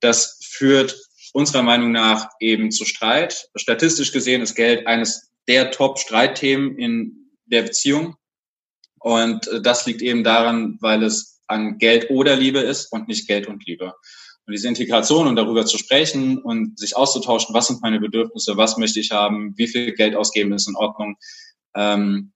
[0.00, 1.00] Das führt
[1.32, 3.48] unserer Meinung nach eben zu Streit.
[3.54, 8.16] Statistisch gesehen ist Geld eines der Top-Streitthemen in der Beziehung.
[9.00, 13.26] Und äh, das liegt eben daran, weil es an Geld oder Liebe ist und nicht
[13.26, 13.94] Geld und Liebe.
[14.46, 18.78] Und diese Integration und darüber zu sprechen und sich auszutauschen, was sind meine Bedürfnisse, was
[18.78, 21.16] möchte ich haben, wie viel Geld ausgeben ist in Ordnung.
[21.74, 22.32] Ähm,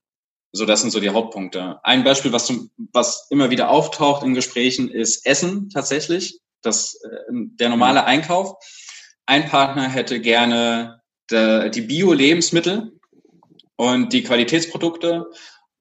[0.52, 1.80] so, das sind so die Hauptpunkte.
[1.82, 6.40] Ein Beispiel, was, zum, was immer wieder auftaucht in Gesprächen, ist Essen tatsächlich.
[6.60, 8.56] Das, äh, der normale Einkauf.
[9.24, 12.92] Ein Partner hätte gerne de, die Bio-Lebensmittel
[13.76, 15.26] und die Qualitätsprodukte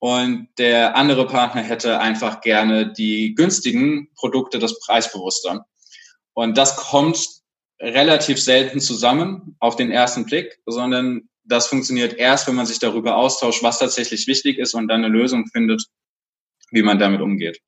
[0.01, 5.67] und der andere Partner hätte einfach gerne die günstigen Produkte, das preisbewusster.
[6.33, 7.23] Und das kommt
[7.79, 13.15] relativ selten zusammen auf den ersten Blick, sondern das funktioniert erst, wenn man sich darüber
[13.15, 15.85] austauscht, was tatsächlich wichtig ist und dann eine Lösung findet,
[16.71, 17.59] wie man damit umgeht.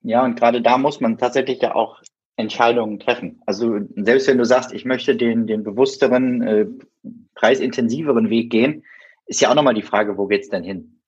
[0.00, 2.00] Ja, und gerade da muss man tatsächlich ja auch
[2.36, 3.42] Entscheidungen treffen.
[3.44, 6.66] Also selbst wenn du sagst, ich möchte den, den bewussteren, äh,
[7.34, 8.84] preisintensiveren Weg gehen,
[9.32, 11.00] ist ja auch nochmal die Frage, wo geht's denn hin?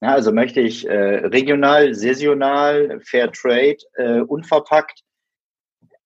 [0.00, 5.02] Ja, also möchte ich äh, regional, saisonal, Fair Trade, äh, unverpackt,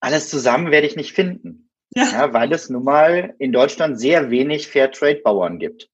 [0.00, 1.70] alles zusammen werde ich nicht finden.
[1.94, 2.04] Ja.
[2.04, 2.32] ja.
[2.32, 5.90] weil es nun mal in Deutschland sehr wenig Fair Trade Bauern gibt.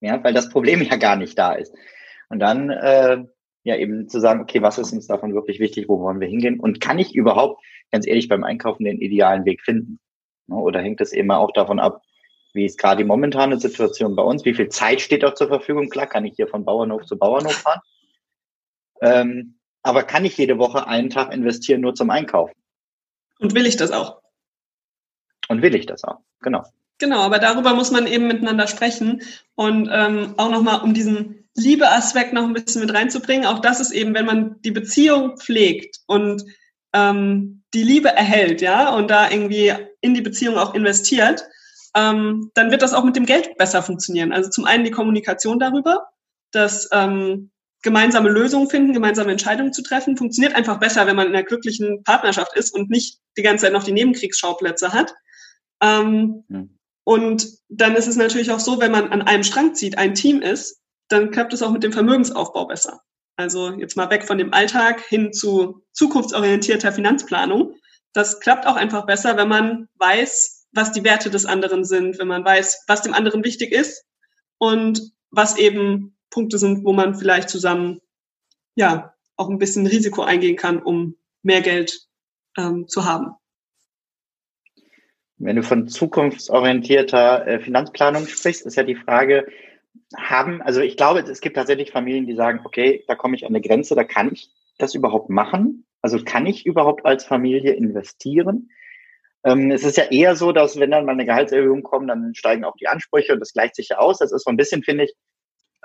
[0.00, 1.72] Ja, weil das Problem ja gar nicht da ist.
[2.28, 3.24] Und dann äh,
[3.62, 6.58] ja eben zu sagen, okay, was ist uns davon wirklich wichtig, wo wollen wir hingehen?
[6.58, 10.00] Und kann ich überhaupt, ganz ehrlich, beim Einkaufen den idealen Weg finden?
[10.48, 12.02] Oder hängt es immer auch davon ab,
[12.58, 14.44] wie ist gerade die momentane Situation bei uns?
[14.44, 15.88] Wie viel Zeit steht auch zur Verfügung?
[15.88, 17.80] Klar, kann ich hier von Bauernhof zu Bauernhof fahren.
[19.00, 22.54] Ähm, aber kann ich jede Woche einen Tag investieren nur zum Einkaufen?
[23.38, 24.20] Und will ich das auch?
[25.48, 26.64] Und will ich das auch, genau.
[26.98, 29.22] Genau, aber darüber muss man eben miteinander sprechen
[29.54, 33.46] und ähm, auch nochmal, um diesen Liebeaspekt noch ein bisschen mit reinzubringen.
[33.46, 36.44] Auch das ist eben, wenn man die Beziehung pflegt und
[36.92, 41.44] ähm, die Liebe erhält, ja, und da irgendwie in die Beziehung auch investiert,
[41.94, 44.32] ähm, dann wird das auch mit dem Geld besser funktionieren.
[44.32, 46.08] Also zum einen die Kommunikation darüber,
[46.52, 47.50] dass ähm,
[47.82, 52.02] gemeinsame Lösungen finden, gemeinsame Entscheidungen zu treffen, funktioniert einfach besser, wenn man in einer glücklichen
[52.02, 55.14] Partnerschaft ist und nicht die ganze Zeit noch die Nebenkriegsschauplätze hat.
[55.80, 56.78] Ähm, mhm.
[57.04, 60.42] Und dann ist es natürlich auch so, wenn man an einem Strang zieht, ein Team
[60.42, 63.00] ist, dann klappt es auch mit dem Vermögensaufbau besser.
[63.36, 67.76] Also jetzt mal weg von dem Alltag hin zu zukunftsorientierter Finanzplanung.
[68.12, 72.28] Das klappt auch einfach besser, wenn man weiß, was die Werte des anderen sind, wenn
[72.28, 74.04] man weiß, was dem anderen wichtig ist
[74.58, 78.00] und was eben Punkte sind, wo man vielleicht zusammen
[78.74, 82.06] ja auch ein bisschen Risiko eingehen kann, um mehr Geld
[82.56, 83.32] ähm, zu haben.
[85.36, 89.46] Wenn du von zukunftsorientierter äh, Finanzplanung sprichst, ist ja die Frage,
[90.16, 93.50] haben, also ich glaube, es gibt tatsächlich Familien, die sagen, okay, da komme ich an
[93.50, 95.86] eine Grenze, da kann ich das überhaupt machen?
[96.02, 98.70] Also kann ich überhaupt als Familie investieren?
[99.44, 102.64] Ähm, es ist ja eher so, dass wenn dann mal eine Gehaltserhöhung kommt, dann steigen
[102.64, 104.18] auch die Ansprüche und das gleicht sich ja aus.
[104.18, 105.14] Das ist so ein bisschen, finde ich,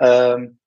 [0.00, 0.58] ähm,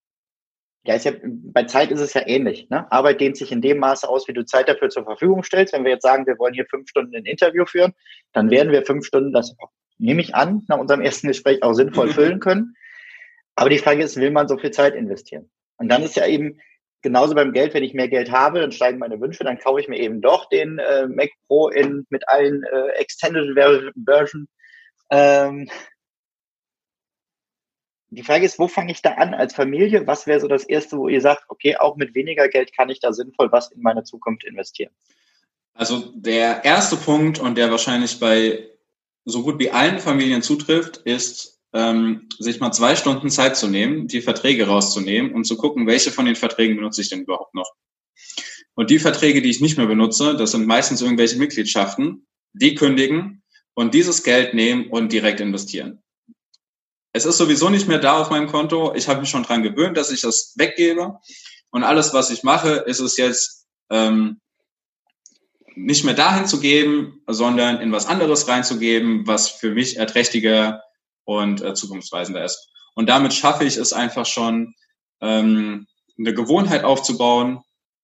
[0.87, 2.69] ja, ist ja, bei Zeit ist es ja ähnlich.
[2.69, 2.89] Ne?
[2.91, 5.73] Arbeit dehnt sich in dem Maße aus, wie du Zeit dafür zur Verfügung stellst.
[5.73, 7.93] Wenn wir jetzt sagen, wir wollen hier fünf Stunden ein Interview führen,
[8.31, 9.53] dann werden wir fünf Stunden, das
[9.97, 12.75] nehme ich an, nach unserem ersten Gespräch auch sinnvoll füllen können.
[13.55, 15.49] Aber die Frage ist, will man so viel Zeit investieren?
[15.77, 16.59] Und dann ist ja eben
[17.01, 19.87] genauso beim Geld, wenn ich mehr Geld habe, dann steigen meine Wünsche, dann kaufe ich
[19.87, 23.55] mir eben doch den äh, Mac Pro in, mit allen äh, Extended
[24.05, 24.47] Version.
[25.09, 25.69] Ähm,
[28.09, 30.07] die Frage ist, wo fange ich da an als Familie?
[30.07, 32.99] Was wäre so das Erste, wo ihr sagt, okay, auch mit weniger Geld kann ich
[32.99, 34.91] da sinnvoll was in meine Zukunft investieren?
[35.73, 38.67] Also der erste Punkt und der wahrscheinlich bei
[39.25, 44.07] so gut wie allen Familien zutrifft, ist ähm, sich mal zwei Stunden Zeit zu nehmen,
[44.07, 47.71] die Verträge rauszunehmen und zu gucken, welche von den Verträgen benutze ich denn überhaupt noch.
[48.75, 53.43] Und die Verträge, die ich nicht mehr benutze, das sind meistens irgendwelche Mitgliedschaften, die kündigen
[53.73, 56.01] und dieses Geld nehmen und direkt investieren.
[57.11, 58.93] Es ist sowieso nicht mehr da auf meinem Konto.
[58.93, 61.17] Ich habe mich schon dran gewöhnt, dass ich das weggebe.
[61.71, 64.39] Und alles, was ich mache, ist es jetzt ähm,
[65.75, 70.83] nicht mehr dahin zu geben, sondern in was anderes reinzugeben, was für mich erträchtiger
[71.27, 72.69] und äh, zukunftsweisender ist.
[72.95, 74.73] Und damit schaffe ich es einfach schon,
[75.21, 75.85] ähm,
[76.17, 77.59] eine Gewohnheit aufzubauen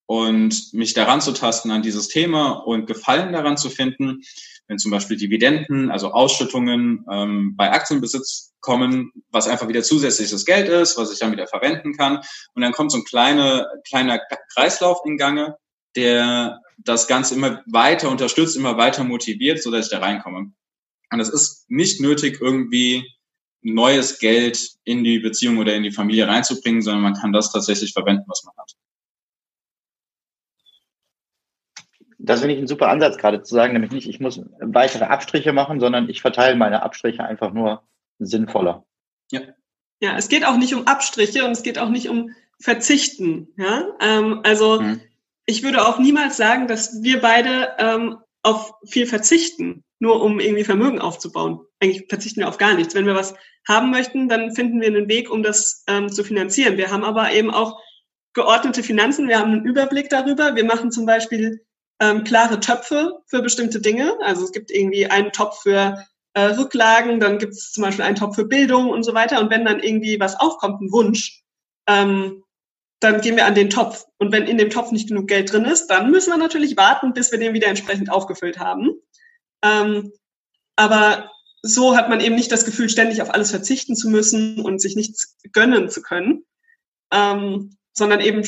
[0.06, 4.20] und mich daran zu tasten an dieses Thema und Gefallen daran zu finden,
[4.68, 10.68] wenn zum Beispiel Dividenden, also Ausschüttungen ähm, bei Aktienbesitz kommen, was einfach wieder zusätzliches Geld
[10.68, 12.18] ist, was ich dann wieder verwenden kann.
[12.54, 14.20] Und dann kommt so ein kleiner, kleiner
[14.54, 15.56] Kreislauf in Gange,
[15.96, 20.52] der das Ganze immer weiter unterstützt, immer weiter motiviert, so dass ich da reinkomme.
[21.10, 23.10] Und es ist nicht nötig, irgendwie
[23.62, 27.92] neues Geld in die Beziehung oder in die Familie reinzubringen, sondern man kann das tatsächlich
[27.92, 28.72] verwenden, was man hat.
[32.18, 35.52] Das finde ich ein super Ansatz, gerade zu sagen, nämlich nicht, ich muss weitere Abstriche
[35.52, 37.82] machen, sondern ich verteile meine Abstriche einfach nur
[38.18, 38.86] sinnvoller.
[39.30, 39.40] Ja.
[40.00, 43.48] Ja, es geht auch nicht um Abstriche und es geht auch nicht um Verzichten.
[43.56, 45.00] Ja, ähm, also mhm.
[45.46, 50.64] ich würde auch niemals sagen, dass wir beide ähm, auf viel verzichten, nur um irgendwie
[50.64, 51.60] Vermögen aufzubauen.
[51.80, 52.94] Eigentlich verzichten wir auf gar nichts.
[52.94, 53.34] Wenn wir was
[53.66, 56.76] haben möchten, dann finden wir einen Weg, um das ähm, zu finanzieren.
[56.76, 57.80] Wir haben aber eben auch
[58.34, 59.28] geordnete Finanzen.
[59.28, 60.54] Wir haben einen Überblick darüber.
[60.54, 61.64] Wir machen zum Beispiel
[62.00, 64.16] ähm, klare Töpfe für bestimmte Dinge.
[64.20, 66.04] Also es gibt irgendwie einen Topf für
[66.34, 69.40] äh, Rücklagen, dann gibt es zum Beispiel einen Topf für Bildung und so weiter.
[69.40, 71.42] Und wenn dann irgendwie was aufkommt, ein Wunsch,
[71.88, 72.43] ähm,
[73.04, 74.06] dann gehen wir an den Topf.
[74.18, 77.12] Und wenn in dem Topf nicht genug Geld drin ist, dann müssen wir natürlich warten,
[77.12, 78.94] bis wir den wieder entsprechend aufgefüllt haben.
[79.62, 80.12] Ähm,
[80.76, 81.30] aber
[81.62, 84.96] so hat man eben nicht das Gefühl, ständig auf alles verzichten zu müssen und sich
[84.96, 86.44] nichts gönnen zu können,
[87.12, 88.42] ähm, sondern eben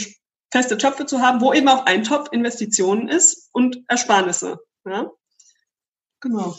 [0.51, 4.59] feste Töpfe zu haben, wo eben auch ein Topf Investitionen ist und Ersparnisse.
[4.85, 5.11] Ja?
[6.21, 6.57] Genau.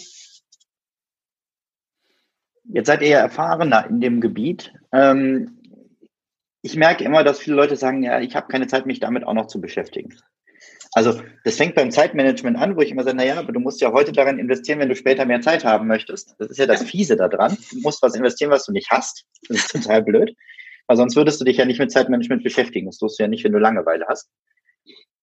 [2.63, 4.73] Jetzt seid ihr ja erfahrener in dem Gebiet.
[4.91, 5.56] Ähm,
[6.67, 9.34] ich merke immer, dass viele Leute sagen, ja, ich habe keine Zeit, mich damit auch
[9.34, 10.13] noch zu beschäftigen.
[10.91, 13.93] Also das fängt beim Zeitmanagement an, wo ich immer sage, naja, aber du musst ja
[13.93, 16.36] heute daran investieren, wenn du später mehr Zeit haben möchtest.
[16.39, 17.58] Das ist ja das Fiese daran.
[17.71, 19.23] Du musst was investieren, was du nicht hast.
[19.47, 20.36] Das ist total blöd.
[20.88, 22.88] Weil sonst würdest du dich ja nicht mit Zeitmanagement beschäftigen.
[22.88, 24.30] Das tust du ja nicht, wenn du Langeweile hast.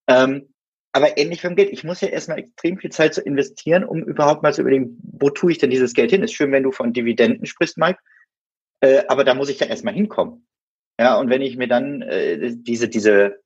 [0.07, 0.48] Ähm,
[0.92, 1.72] aber ähnlich beim Geld.
[1.72, 5.28] Ich muss ja erstmal extrem viel Zeit zu investieren, um überhaupt mal zu überlegen, wo
[5.28, 6.22] tue ich denn dieses Geld hin?
[6.22, 7.98] Ist schön, wenn du von Dividenden sprichst, Mike.
[8.80, 10.43] Äh, aber da muss ich ja erstmal hinkommen.
[10.98, 13.40] Ja, und wenn ich mir dann äh, diese, diese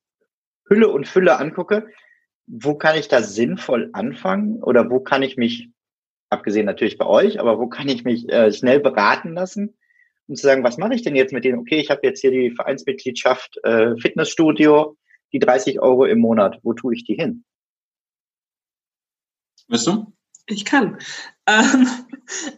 [0.67, 1.87] Hülle und Fülle angucke,
[2.45, 4.61] wo kann ich da sinnvoll anfangen?
[4.63, 5.69] Oder wo kann ich mich,
[6.29, 9.75] abgesehen natürlich bei euch, aber wo kann ich mich äh, schnell beraten lassen?
[10.29, 11.57] um zu sagen, was mache ich denn jetzt mit denen?
[11.57, 14.95] Okay, ich habe jetzt hier die Vereinsmitgliedschaft äh, Fitnessstudio,
[15.33, 16.59] die 30 Euro im Monat.
[16.61, 17.43] Wo tue ich die hin?
[19.67, 20.13] Bist du?
[20.45, 20.99] Ich kann.
[21.47, 21.87] Ähm,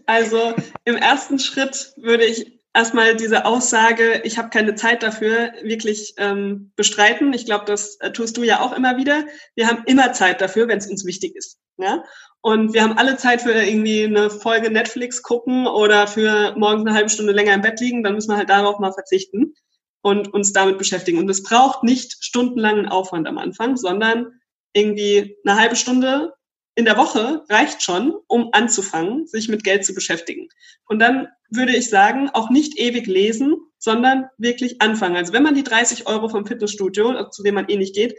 [0.05, 6.13] also im ersten Schritt würde ich erstmal diese Aussage, ich habe keine Zeit dafür, wirklich
[6.17, 7.33] ähm, bestreiten.
[7.33, 9.25] Ich glaube, das äh, tust du ja auch immer wieder.
[9.55, 11.59] Wir haben immer Zeit dafür, wenn es uns wichtig ist.
[11.77, 12.03] Ja?
[12.41, 16.95] Und wir haben alle Zeit für irgendwie eine Folge Netflix gucken oder für morgens eine
[16.95, 19.53] halbe Stunde länger im Bett liegen, dann müssen wir halt darauf mal verzichten
[20.01, 21.19] und uns damit beschäftigen.
[21.19, 24.39] Und es braucht nicht stundenlangen Aufwand am Anfang, sondern
[24.73, 26.33] irgendwie eine halbe Stunde
[26.75, 30.47] in der Woche reicht schon, um anzufangen, sich mit Geld zu beschäftigen.
[30.85, 35.17] Und dann würde ich sagen, auch nicht ewig lesen, sondern wirklich anfangen.
[35.17, 38.15] Also wenn man die 30 Euro vom Fitnessstudio, zu dem man eh nicht geht,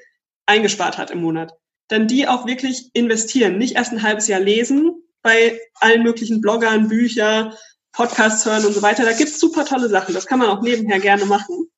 [0.46, 1.52] eingespart hat im Monat,
[1.88, 3.58] dann die auch wirklich investieren.
[3.58, 7.56] Nicht erst ein halbes Jahr lesen bei allen möglichen Bloggern, Bücher,
[7.92, 9.04] Podcasts hören und so weiter.
[9.04, 10.14] Da gibt's super tolle Sachen.
[10.14, 11.70] Das kann man auch nebenher gerne machen.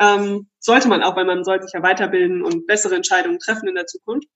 [0.00, 3.76] Ähm, sollte man auch, weil man sollte sich ja weiterbilden und bessere Entscheidungen treffen in
[3.76, 4.28] der Zukunft.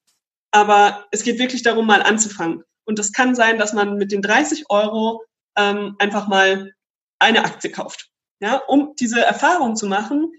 [0.51, 2.63] Aber es geht wirklich darum, mal anzufangen.
[2.85, 5.23] Und das kann sein, dass man mit den 30 Euro
[5.57, 6.73] ähm, einfach mal
[7.19, 8.11] eine Aktie kauft.
[8.41, 10.33] Ja, um diese Erfahrung zu machen,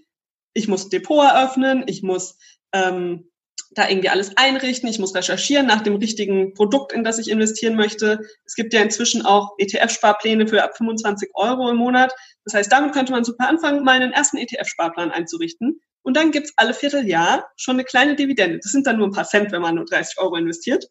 [0.54, 2.38] ich muss Depot eröffnen, ich muss
[2.72, 3.30] ähm,
[3.72, 7.76] da irgendwie alles einrichten, ich muss recherchieren nach dem richtigen Produkt, in das ich investieren
[7.76, 8.20] möchte.
[8.44, 12.12] Es gibt ja inzwischen auch ETF-Sparpläne für ab 25 Euro im Monat.
[12.44, 15.80] Das heißt, damit könnte man super anfangen, mal einen ersten ETF-Sparplan einzurichten.
[16.02, 18.58] Und dann gibt's alle Vierteljahr schon eine kleine Dividende.
[18.62, 20.86] Das sind dann nur ein paar Cent, wenn man nur 30 Euro investiert.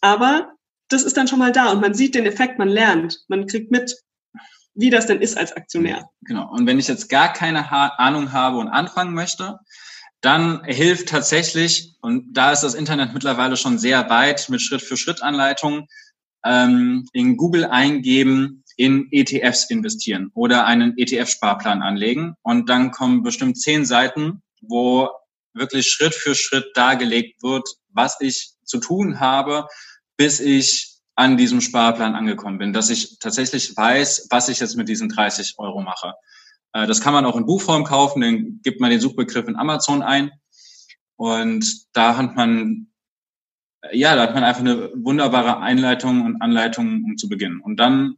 [0.00, 0.52] Aber
[0.88, 3.70] das ist dann schon mal da und man sieht den Effekt, man lernt, man kriegt
[3.70, 3.96] mit,
[4.74, 6.08] wie das denn ist als Aktionär.
[6.22, 6.50] Genau.
[6.50, 9.58] Und wenn ich jetzt gar keine Ahnung habe und anfangen möchte,
[10.20, 15.86] dann hilft tatsächlich, und da ist das Internet mittlerweile schon sehr weit mit Schritt-für-Schritt-Anleitungen,
[16.44, 22.34] ähm, in Google eingeben, in ETFs investieren oder einen ETF-Sparplan anlegen.
[22.42, 25.10] Und dann kommen bestimmt zehn Seiten, wo
[25.52, 29.66] wirklich Schritt für Schritt dargelegt wird, was ich zu tun habe,
[30.16, 34.88] bis ich an diesem Sparplan angekommen bin, dass ich tatsächlich weiß, was ich jetzt mit
[34.88, 36.14] diesen 30 Euro mache.
[36.72, 40.02] Äh, das kann man auch in Buchform kaufen, dann gibt man den Suchbegriff in Amazon
[40.02, 40.32] ein
[41.16, 42.88] und da hat man
[43.92, 47.60] ja, da hat man einfach eine wunderbare Einleitung und Anleitung, um zu beginnen.
[47.60, 48.16] Und dann,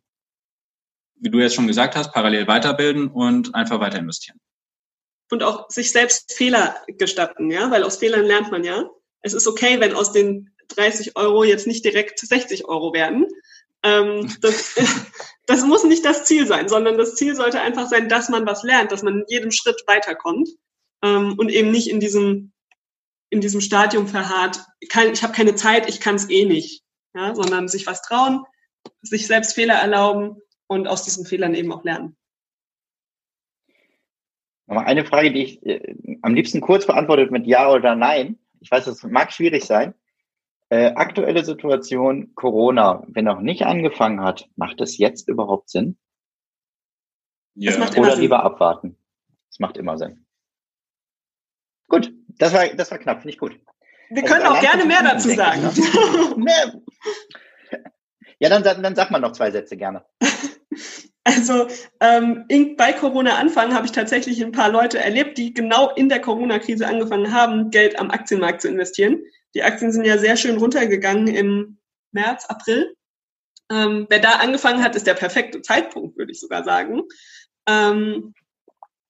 [1.19, 4.39] wie du jetzt schon gesagt hast, parallel weiterbilden und einfach weiter investieren.
[5.31, 8.89] und auch sich selbst Fehler gestatten, ja, weil aus Fehlern lernt man ja.
[9.23, 13.27] Es ist okay, wenn aus den 30 Euro jetzt nicht direkt 60 Euro werden.
[13.83, 14.75] Ähm, das,
[15.47, 18.63] das muss nicht das Ziel sein, sondern das Ziel sollte einfach sein, dass man was
[18.63, 20.49] lernt, dass man in jedem Schritt weiterkommt
[21.03, 22.53] ähm, und eben nicht in diesem
[23.29, 24.61] in diesem Stadium verharrt.
[24.89, 28.45] Kein, ich habe keine Zeit, ich kann es eh nicht, ja, sondern sich was trauen,
[29.03, 32.17] sich selbst Fehler erlauben und aus diesen Fehlern eben auch lernen.
[34.67, 38.39] Nochmal eine Frage, die ich äh, am liebsten kurz beantwortet mit Ja oder Nein.
[38.61, 39.95] Ich weiß, das mag schwierig sein.
[40.69, 45.97] Äh, aktuelle Situation Corona, wenn noch nicht angefangen hat, macht es jetzt überhaupt Sinn?
[47.55, 47.73] Ja.
[47.77, 48.21] Oder Sinn.
[48.21, 48.99] lieber abwarten?
[49.49, 50.27] Das macht immer Sinn.
[51.89, 53.61] Gut, das war, das war knapp, finde ich gut.
[54.11, 55.63] Wir also können auch gerne mehr dazu sagen.
[56.37, 56.83] Ne?
[58.41, 60.05] ja, dann, dann sag mal noch zwei Sätze gerne.
[61.29, 61.67] Also
[61.99, 62.45] ähm,
[62.77, 67.35] bei Corona-Anfang habe ich tatsächlich ein paar Leute erlebt, die genau in der Corona-Krise angefangen
[67.35, 69.25] haben, Geld am Aktienmarkt zu investieren.
[69.57, 71.79] Die Aktien sind ja sehr schön runtergegangen im
[72.13, 72.95] März, April.
[73.73, 77.03] Ähm, wer da angefangen hat, ist der perfekte Zeitpunkt, würde ich sogar sagen.
[77.69, 78.33] Ähm,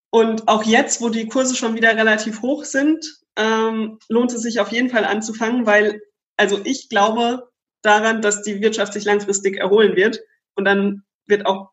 [0.08, 3.04] und auch jetzt, wo die Kurse schon wieder relativ hoch sind,
[3.36, 6.00] ähm, lohnt es sich auf jeden Fall anzufangen, weil
[6.36, 7.50] also ich glaube
[7.82, 10.20] daran, dass die Wirtschaft sich langfristig erholen wird
[10.54, 11.70] und dann wird auch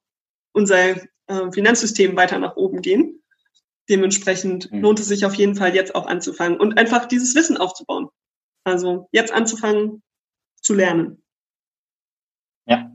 [0.53, 0.95] unser
[1.27, 3.23] äh, Finanzsystem weiter nach oben gehen.
[3.89, 4.81] Dementsprechend mhm.
[4.81, 8.09] lohnt es sich auf jeden Fall jetzt auch anzufangen und einfach dieses Wissen aufzubauen.
[8.63, 10.01] Also jetzt anzufangen
[10.61, 11.23] zu lernen.
[12.65, 12.91] Ja.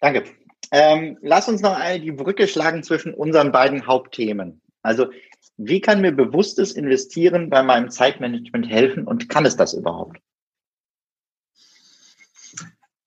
[0.00, 0.24] Danke.
[0.70, 4.60] Ähm, lass uns noch einmal die Brücke schlagen zwischen unseren beiden Hauptthemen.
[4.82, 5.10] Also,
[5.56, 10.18] wie kann mir bewusstes Investieren bei meinem Zeitmanagement helfen und kann es das überhaupt?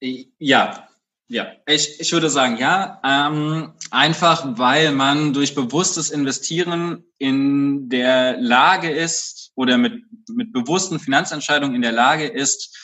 [0.02, 0.88] Ja,
[1.32, 3.00] ja, ich, ich würde sagen, ja.
[3.04, 11.00] Ähm, einfach weil man durch bewusstes Investieren in der Lage ist oder mit, mit bewussten
[11.00, 12.76] Finanzentscheidungen in der Lage ist,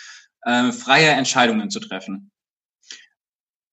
[0.43, 2.31] äh, freie Entscheidungen zu treffen.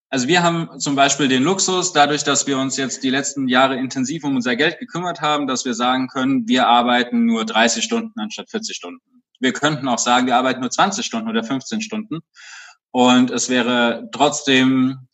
[0.09, 3.77] Also wir haben zum Beispiel den Luxus, dadurch, dass wir uns jetzt die letzten Jahre
[3.77, 8.19] intensiv um unser Geld gekümmert haben, dass wir sagen können, wir arbeiten nur 30 Stunden
[8.19, 9.23] anstatt 40 Stunden.
[9.39, 12.21] Wir könnten auch sagen, wir arbeiten nur 20 Stunden oder 15 Stunden.
[12.93, 15.09] Und es wäre trotzdem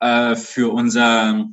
[0.00, 1.48] äh, für unser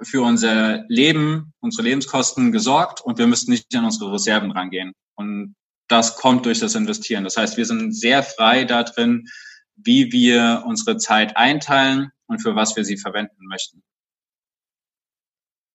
[0.00, 4.94] für unser Leben, unsere Lebenskosten gesorgt und wir müssten nicht an unsere Reserven rangehen.
[5.14, 5.56] Und
[5.88, 7.24] das kommt durch das Investieren.
[7.24, 9.28] Das heißt, wir sind sehr frei da drin,
[9.76, 13.82] wie wir unsere Zeit einteilen und für was wir sie verwenden möchten.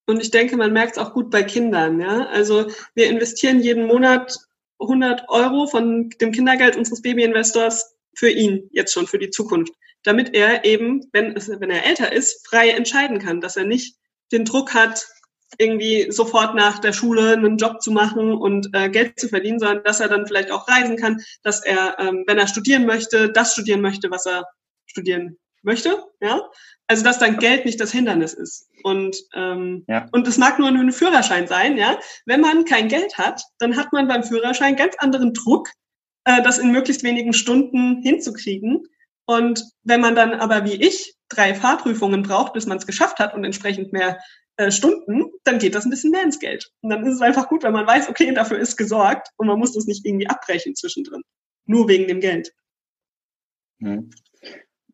[0.08, 2.00] Und ich denke, man merkt es auch gut bei Kindern.
[2.00, 2.26] Ja?
[2.28, 4.40] Also wir investieren jeden Monat
[4.80, 10.34] 100 Euro von dem Kindergeld unseres Babyinvestors für ihn jetzt schon für die Zukunft, damit
[10.34, 13.96] er eben, wenn, wenn er älter ist, frei entscheiden kann, dass er nicht
[14.32, 15.06] den Druck hat,
[15.58, 19.84] irgendwie sofort nach der Schule einen Job zu machen und äh, Geld zu verdienen, sondern
[19.84, 23.54] dass er dann vielleicht auch reisen kann, dass er, ähm, wenn er studieren möchte, das
[23.54, 24.46] studieren möchte, was er
[24.86, 26.42] studieren möchte, ja.
[26.88, 28.68] Also dass dann Geld nicht das Hindernis ist.
[28.84, 30.08] Und ähm, ja.
[30.12, 32.00] und es mag nur ein Führerschein sein, ja.
[32.26, 35.70] Wenn man kein Geld hat, dann hat man beim Führerschein ganz anderen Druck,
[36.26, 38.88] äh, das in möglichst wenigen Stunden hinzukriegen.
[39.26, 43.34] Und wenn man dann aber wie ich drei Fahrprüfungen braucht, bis man es geschafft hat
[43.34, 44.18] und entsprechend mehr
[44.58, 46.72] äh, Stunden, dann geht das ein bisschen mehr ins Geld.
[46.82, 49.60] Und dann ist es einfach gut, wenn man weiß, okay, dafür ist gesorgt und man
[49.60, 51.22] muss das nicht irgendwie abbrechen zwischendrin.
[51.66, 52.52] Nur wegen dem Geld.
[53.80, 54.10] Hm.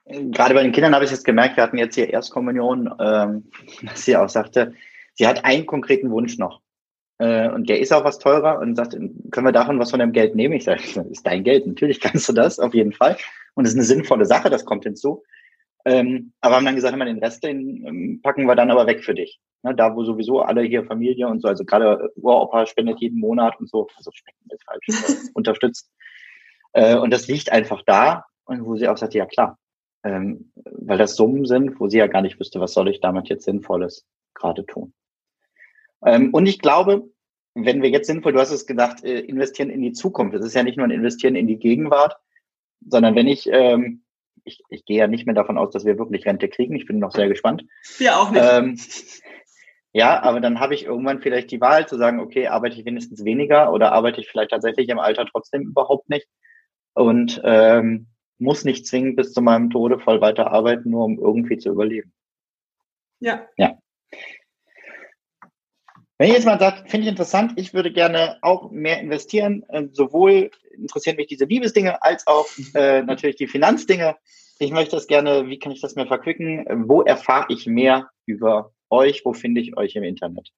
[0.05, 3.49] Gerade bei den Kindern habe ich jetzt gemerkt, wir hatten jetzt hier Erstkommunion, ähm,
[3.81, 4.75] dass sie auch sagte,
[5.13, 6.61] sie hat einen konkreten Wunsch noch.
[7.17, 10.11] Äh, und der ist auch was teurer und sagt, können wir davon was von deinem
[10.11, 10.55] Geld nehmen?
[10.55, 11.65] Ich sage, das ist dein Geld.
[11.65, 13.17] Natürlich kannst du das, auf jeden Fall.
[13.53, 15.23] Und es ist eine sinnvolle Sache, das kommt hinzu.
[15.85, 19.03] Ähm, aber haben dann gesagt, immer den Rest, den ähm, packen wir dann aber weg
[19.03, 19.39] für dich.
[19.61, 23.59] Ne, da, wo sowieso alle hier Familie und so, also gerade Uropa spendet jeden Monat
[23.59, 25.91] und so, also spenden ist falsch, äh, unterstützt.
[26.73, 29.59] Äh, und das liegt einfach da und wo sie auch sagt, ja klar,
[30.03, 33.29] ähm, weil das Summen sind, wo sie ja gar nicht wüsste, was soll ich damit
[33.29, 34.91] jetzt Sinnvolles gerade tun.
[36.03, 37.09] Ähm, und ich glaube,
[37.55, 40.35] wenn wir jetzt sinnvoll, du hast es gedacht, äh, investieren in die Zukunft.
[40.35, 42.17] Es ist ja nicht nur ein Investieren in die Gegenwart,
[42.85, 44.03] sondern wenn ich, ähm,
[44.43, 46.75] ich, ich gehe ja nicht mehr davon aus, dass wir wirklich Rente kriegen.
[46.75, 47.63] Ich bin noch sehr gespannt.
[47.97, 48.43] Wir auch nicht.
[48.47, 48.77] Ähm,
[49.93, 53.23] ja, aber dann habe ich irgendwann vielleicht die Wahl zu sagen, okay, arbeite ich wenigstens
[53.23, 56.27] weniger oder arbeite ich vielleicht tatsächlich im Alter trotzdem überhaupt nicht
[56.93, 61.57] und ähm, muss nicht zwingend bis zu meinem Tode voll weiter arbeiten, nur um irgendwie
[61.57, 62.11] zu überleben.
[63.21, 63.47] Ja.
[63.55, 63.77] Ja.
[66.17, 70.49] Wenn jetzt mal sagt, finde ich interessant, ich würde gerne auch mehr investieren, äh, sowohl
[70.71, 74.15] interessieren mich diese Liebesdinge als auch äh, natürlich die Finanzdinge.
[74.59, 76.65] Ich möchte das gerne, wie kann ich das mehr verquicken?
[76.87, 79.25] Wo erfahre ich mehr über euch?
[79.25, 80.51] Wo finde ich euch im Internet?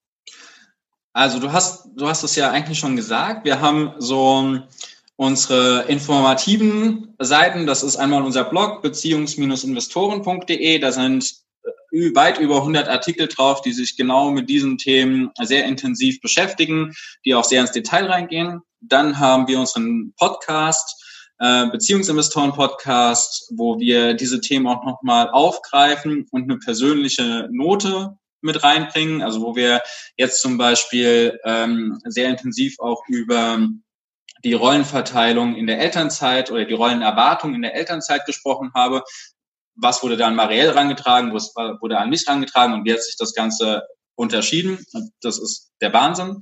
[1.14, 3.44] Also du hast, du hast es ja eigentlich schon gesagt.
[3.44, 4.60] Wir haben so
[5.16, 7.66] unsere informativen Seiten.
[7.66, 10.78] Das ist einmal unser Blog beziehungs-investoren.de.
[10.78, 11.47] Da sind
[11.92, 16.94] weit über 100 Artikel drauf, die sich genau mit diesen Themen sehr intensiv beschäftigen,
[17.26, 18.62] die auch sehr ins Detail reingehen.
[18.82, 21.04] Dann haben wir unseren Podcast,
[21.40, 29.22] äh, Beziehungsinvestoren-Podcast, wo wir diese Themen auch nochmal aufgreifen und eine persönliche Note mit reinbringen.
[29.22, 29.82] Also wo wir
[30.18, 33.60] jetzt zum Beispiel ähm, sehr intensiv auch über
[34.44, 39.04] die Rollenverteilung in der Elternzeit oder die Rollenerwartung in der Elternzeit gesprochen habe.
[39.80, 43.16] Was wurde da an Marielle rangetragen, was wurde an mich rangetragen und wie hat sich
[43.18, 43.84] das Ganze
[44.16, 44.84] unterschieden?
[45.22, 46.42] Das ist der Wahnsinn.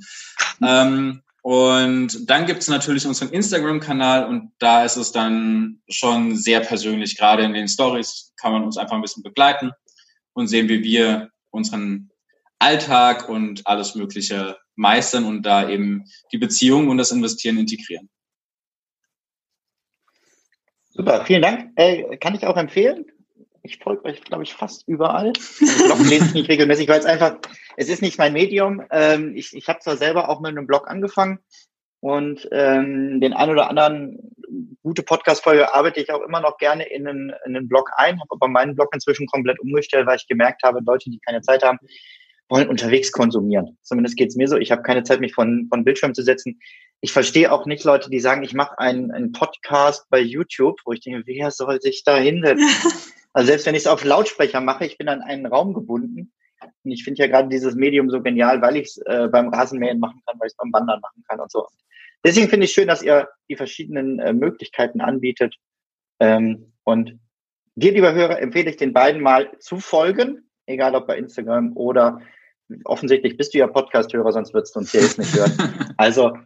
[0.62, 6.62] Ähm, und dann gibt es natürlich unseren Instagram-Kanal und da ist es dann schon sehr
[6.62, 7.18] persönlich.
[7.18, 9.72] Gerade in den Stories kann man uns einfach ein bisschen begleiten
[10.34, 12.10] und sehen, wie wir unseren
[12.58, 18.10] Alltag und alles Mögliche meistern und da eben die Beziehung und das Investieren integrieren.
[20.90, 21.72] Super, vielen Dank.
[21.76, 23.06] Äh, kann ich auch empfehlen.
[23.66, 25.34] Ich folge euch, glaube ich, fast überall.
[25.34, 27.38] Blog lese ich nicht regelmäßig, weil es einfach,
[27.78, 28.84] es ist nicht mein Medium.
[28.91, 31.39] Ähm, ich ich habe zwar selber auch mit einem Blog angefangen
[31.99, 34.20] und ähm, den ein oder anderen
[34.84, 38.30] gute Podcast-Folge arbeite ich auch immer noch gerne in einen, in einen Blog ein, habe
[38.30, 41.80] aber meinen Blog inzwischen komplett umgestellt, weil ich gemerkt habe, Leute, die keine Zeit haben,
[42.47, 43.80] wollen unterwegs konsumieren.
[43.82, 44.57] Zumindest geht's mir so.
[44.57, 46.59] Ich habe keine Zeit, mich von, von Bildschirm zu setzen.
[47.01, 50.91] Ich verstehe auch nicht Leute, die sagen, ich mache einen, einen Podcast bei YouTube, wo
[50.91, 52.70] ich denke, wer soll sich da hinsetzen?
[53.36, 56.32] also selbst wenn ich es auf Lautsprecher mache, ich bin an einen Raum gebunden.
[56.62, 60.00] Und ich finde ja gerade dieses Medium so genial, weil ich es äh, beim Rasenmähen
[60.00, 61.68] machen kann, weil ich es beim Wandern machen kann und so.
[62.24, 65.54] Deswegen finde ich schön, dass ihr die verschiedenen äh, Möglichkeiten anbietet.
[66.22, 67.20] Ähm, und
[67.76, 72.22] dir, lieber Hörer, empfehle ich den beiden mal zu folgen, egal ob bei Instagram oder
[72.86, 75.52] offensichtlich bist du ja Podcast-Hörer, sonst würdest du uns hier jetzt nicht hören.
[75.98, 76.38] Also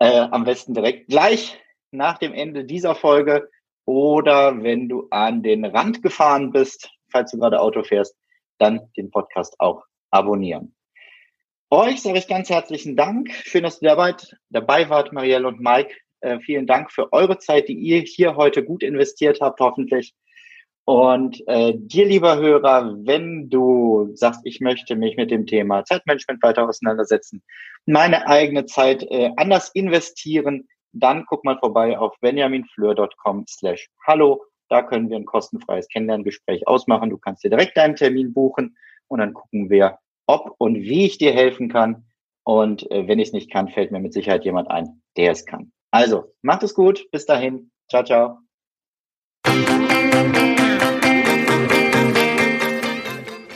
[0.00, 1.60] äh, am besten direkt gleich
[1.92, 3.48] nach dem Ende dieser Folge
[3.84, 8.16] oder wenn du an den Rand gefahren bist, falls du gerade Auto fährst,
[8.58, 10.74] dann den Podcast auch abonnieren.
[11.70, 13.32] Euch sage ich ganz herzlichen Dank.
[13.32, 14.14] Schön, dass ihr dabei,
[14.50, 15.94] dabei wart, Marielle und Mike.
[16.20, 20.14] Äh, vielen Dank für eure Zeit, die ihr hier heute gut investiert habt, hoffentlich.
[20.84, 26.42] Und äh, dir, lieber Hörer, wenn du sagst, ich möchte mich mit dem Thema Zeitmanagement
[26.42, 27.42] weiter auseinandersetzen,
[27.86, 34.44] meine eigene Zeit äh, anders investieren, dann guck mal vorbei auf benjaminfleur.com slash hallo.
[34.68, 37.10] Da können wir ein kostenfreies Kennenlerngespräch ausmachen.
[37.10, 38.76] Du kannst dir direkt deinen Termin buchen
[39.08, 42.06] und dann gucken wir, ob und wie ich dir helfen kann.
[42.44, 45.44] Und äh, wenn ich es nicht kann, fällt mir mit Sicherheit jemand ein, der es
[45.44, 45.72] kann.
[45.90, 47.06] Also, macht es gut.
[47.12, 47.70] Bis dahin.
[47.88, 48.38] Ciao, ciao.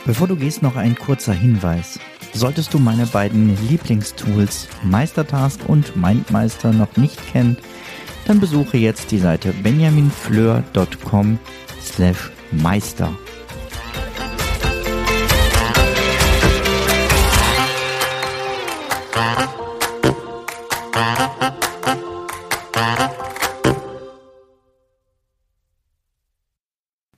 [0.05, 1.99] Bevor du gehst, noch ein kurzer Hinweis.
[2.37, 7.57] Solltest du meine beiden Lieblingstools Meistertask und Mindmeister noch nicht kennen,
[8.27, 11.39] dann besuche jetzt die Seite benjaminfleur.com
[11.81, 13.09] slash meister.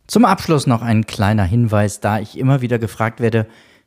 [0.07, 3.47] Zum Abschluss noch ein kleiner Hinweis, da ich immer wieder gefragt werde,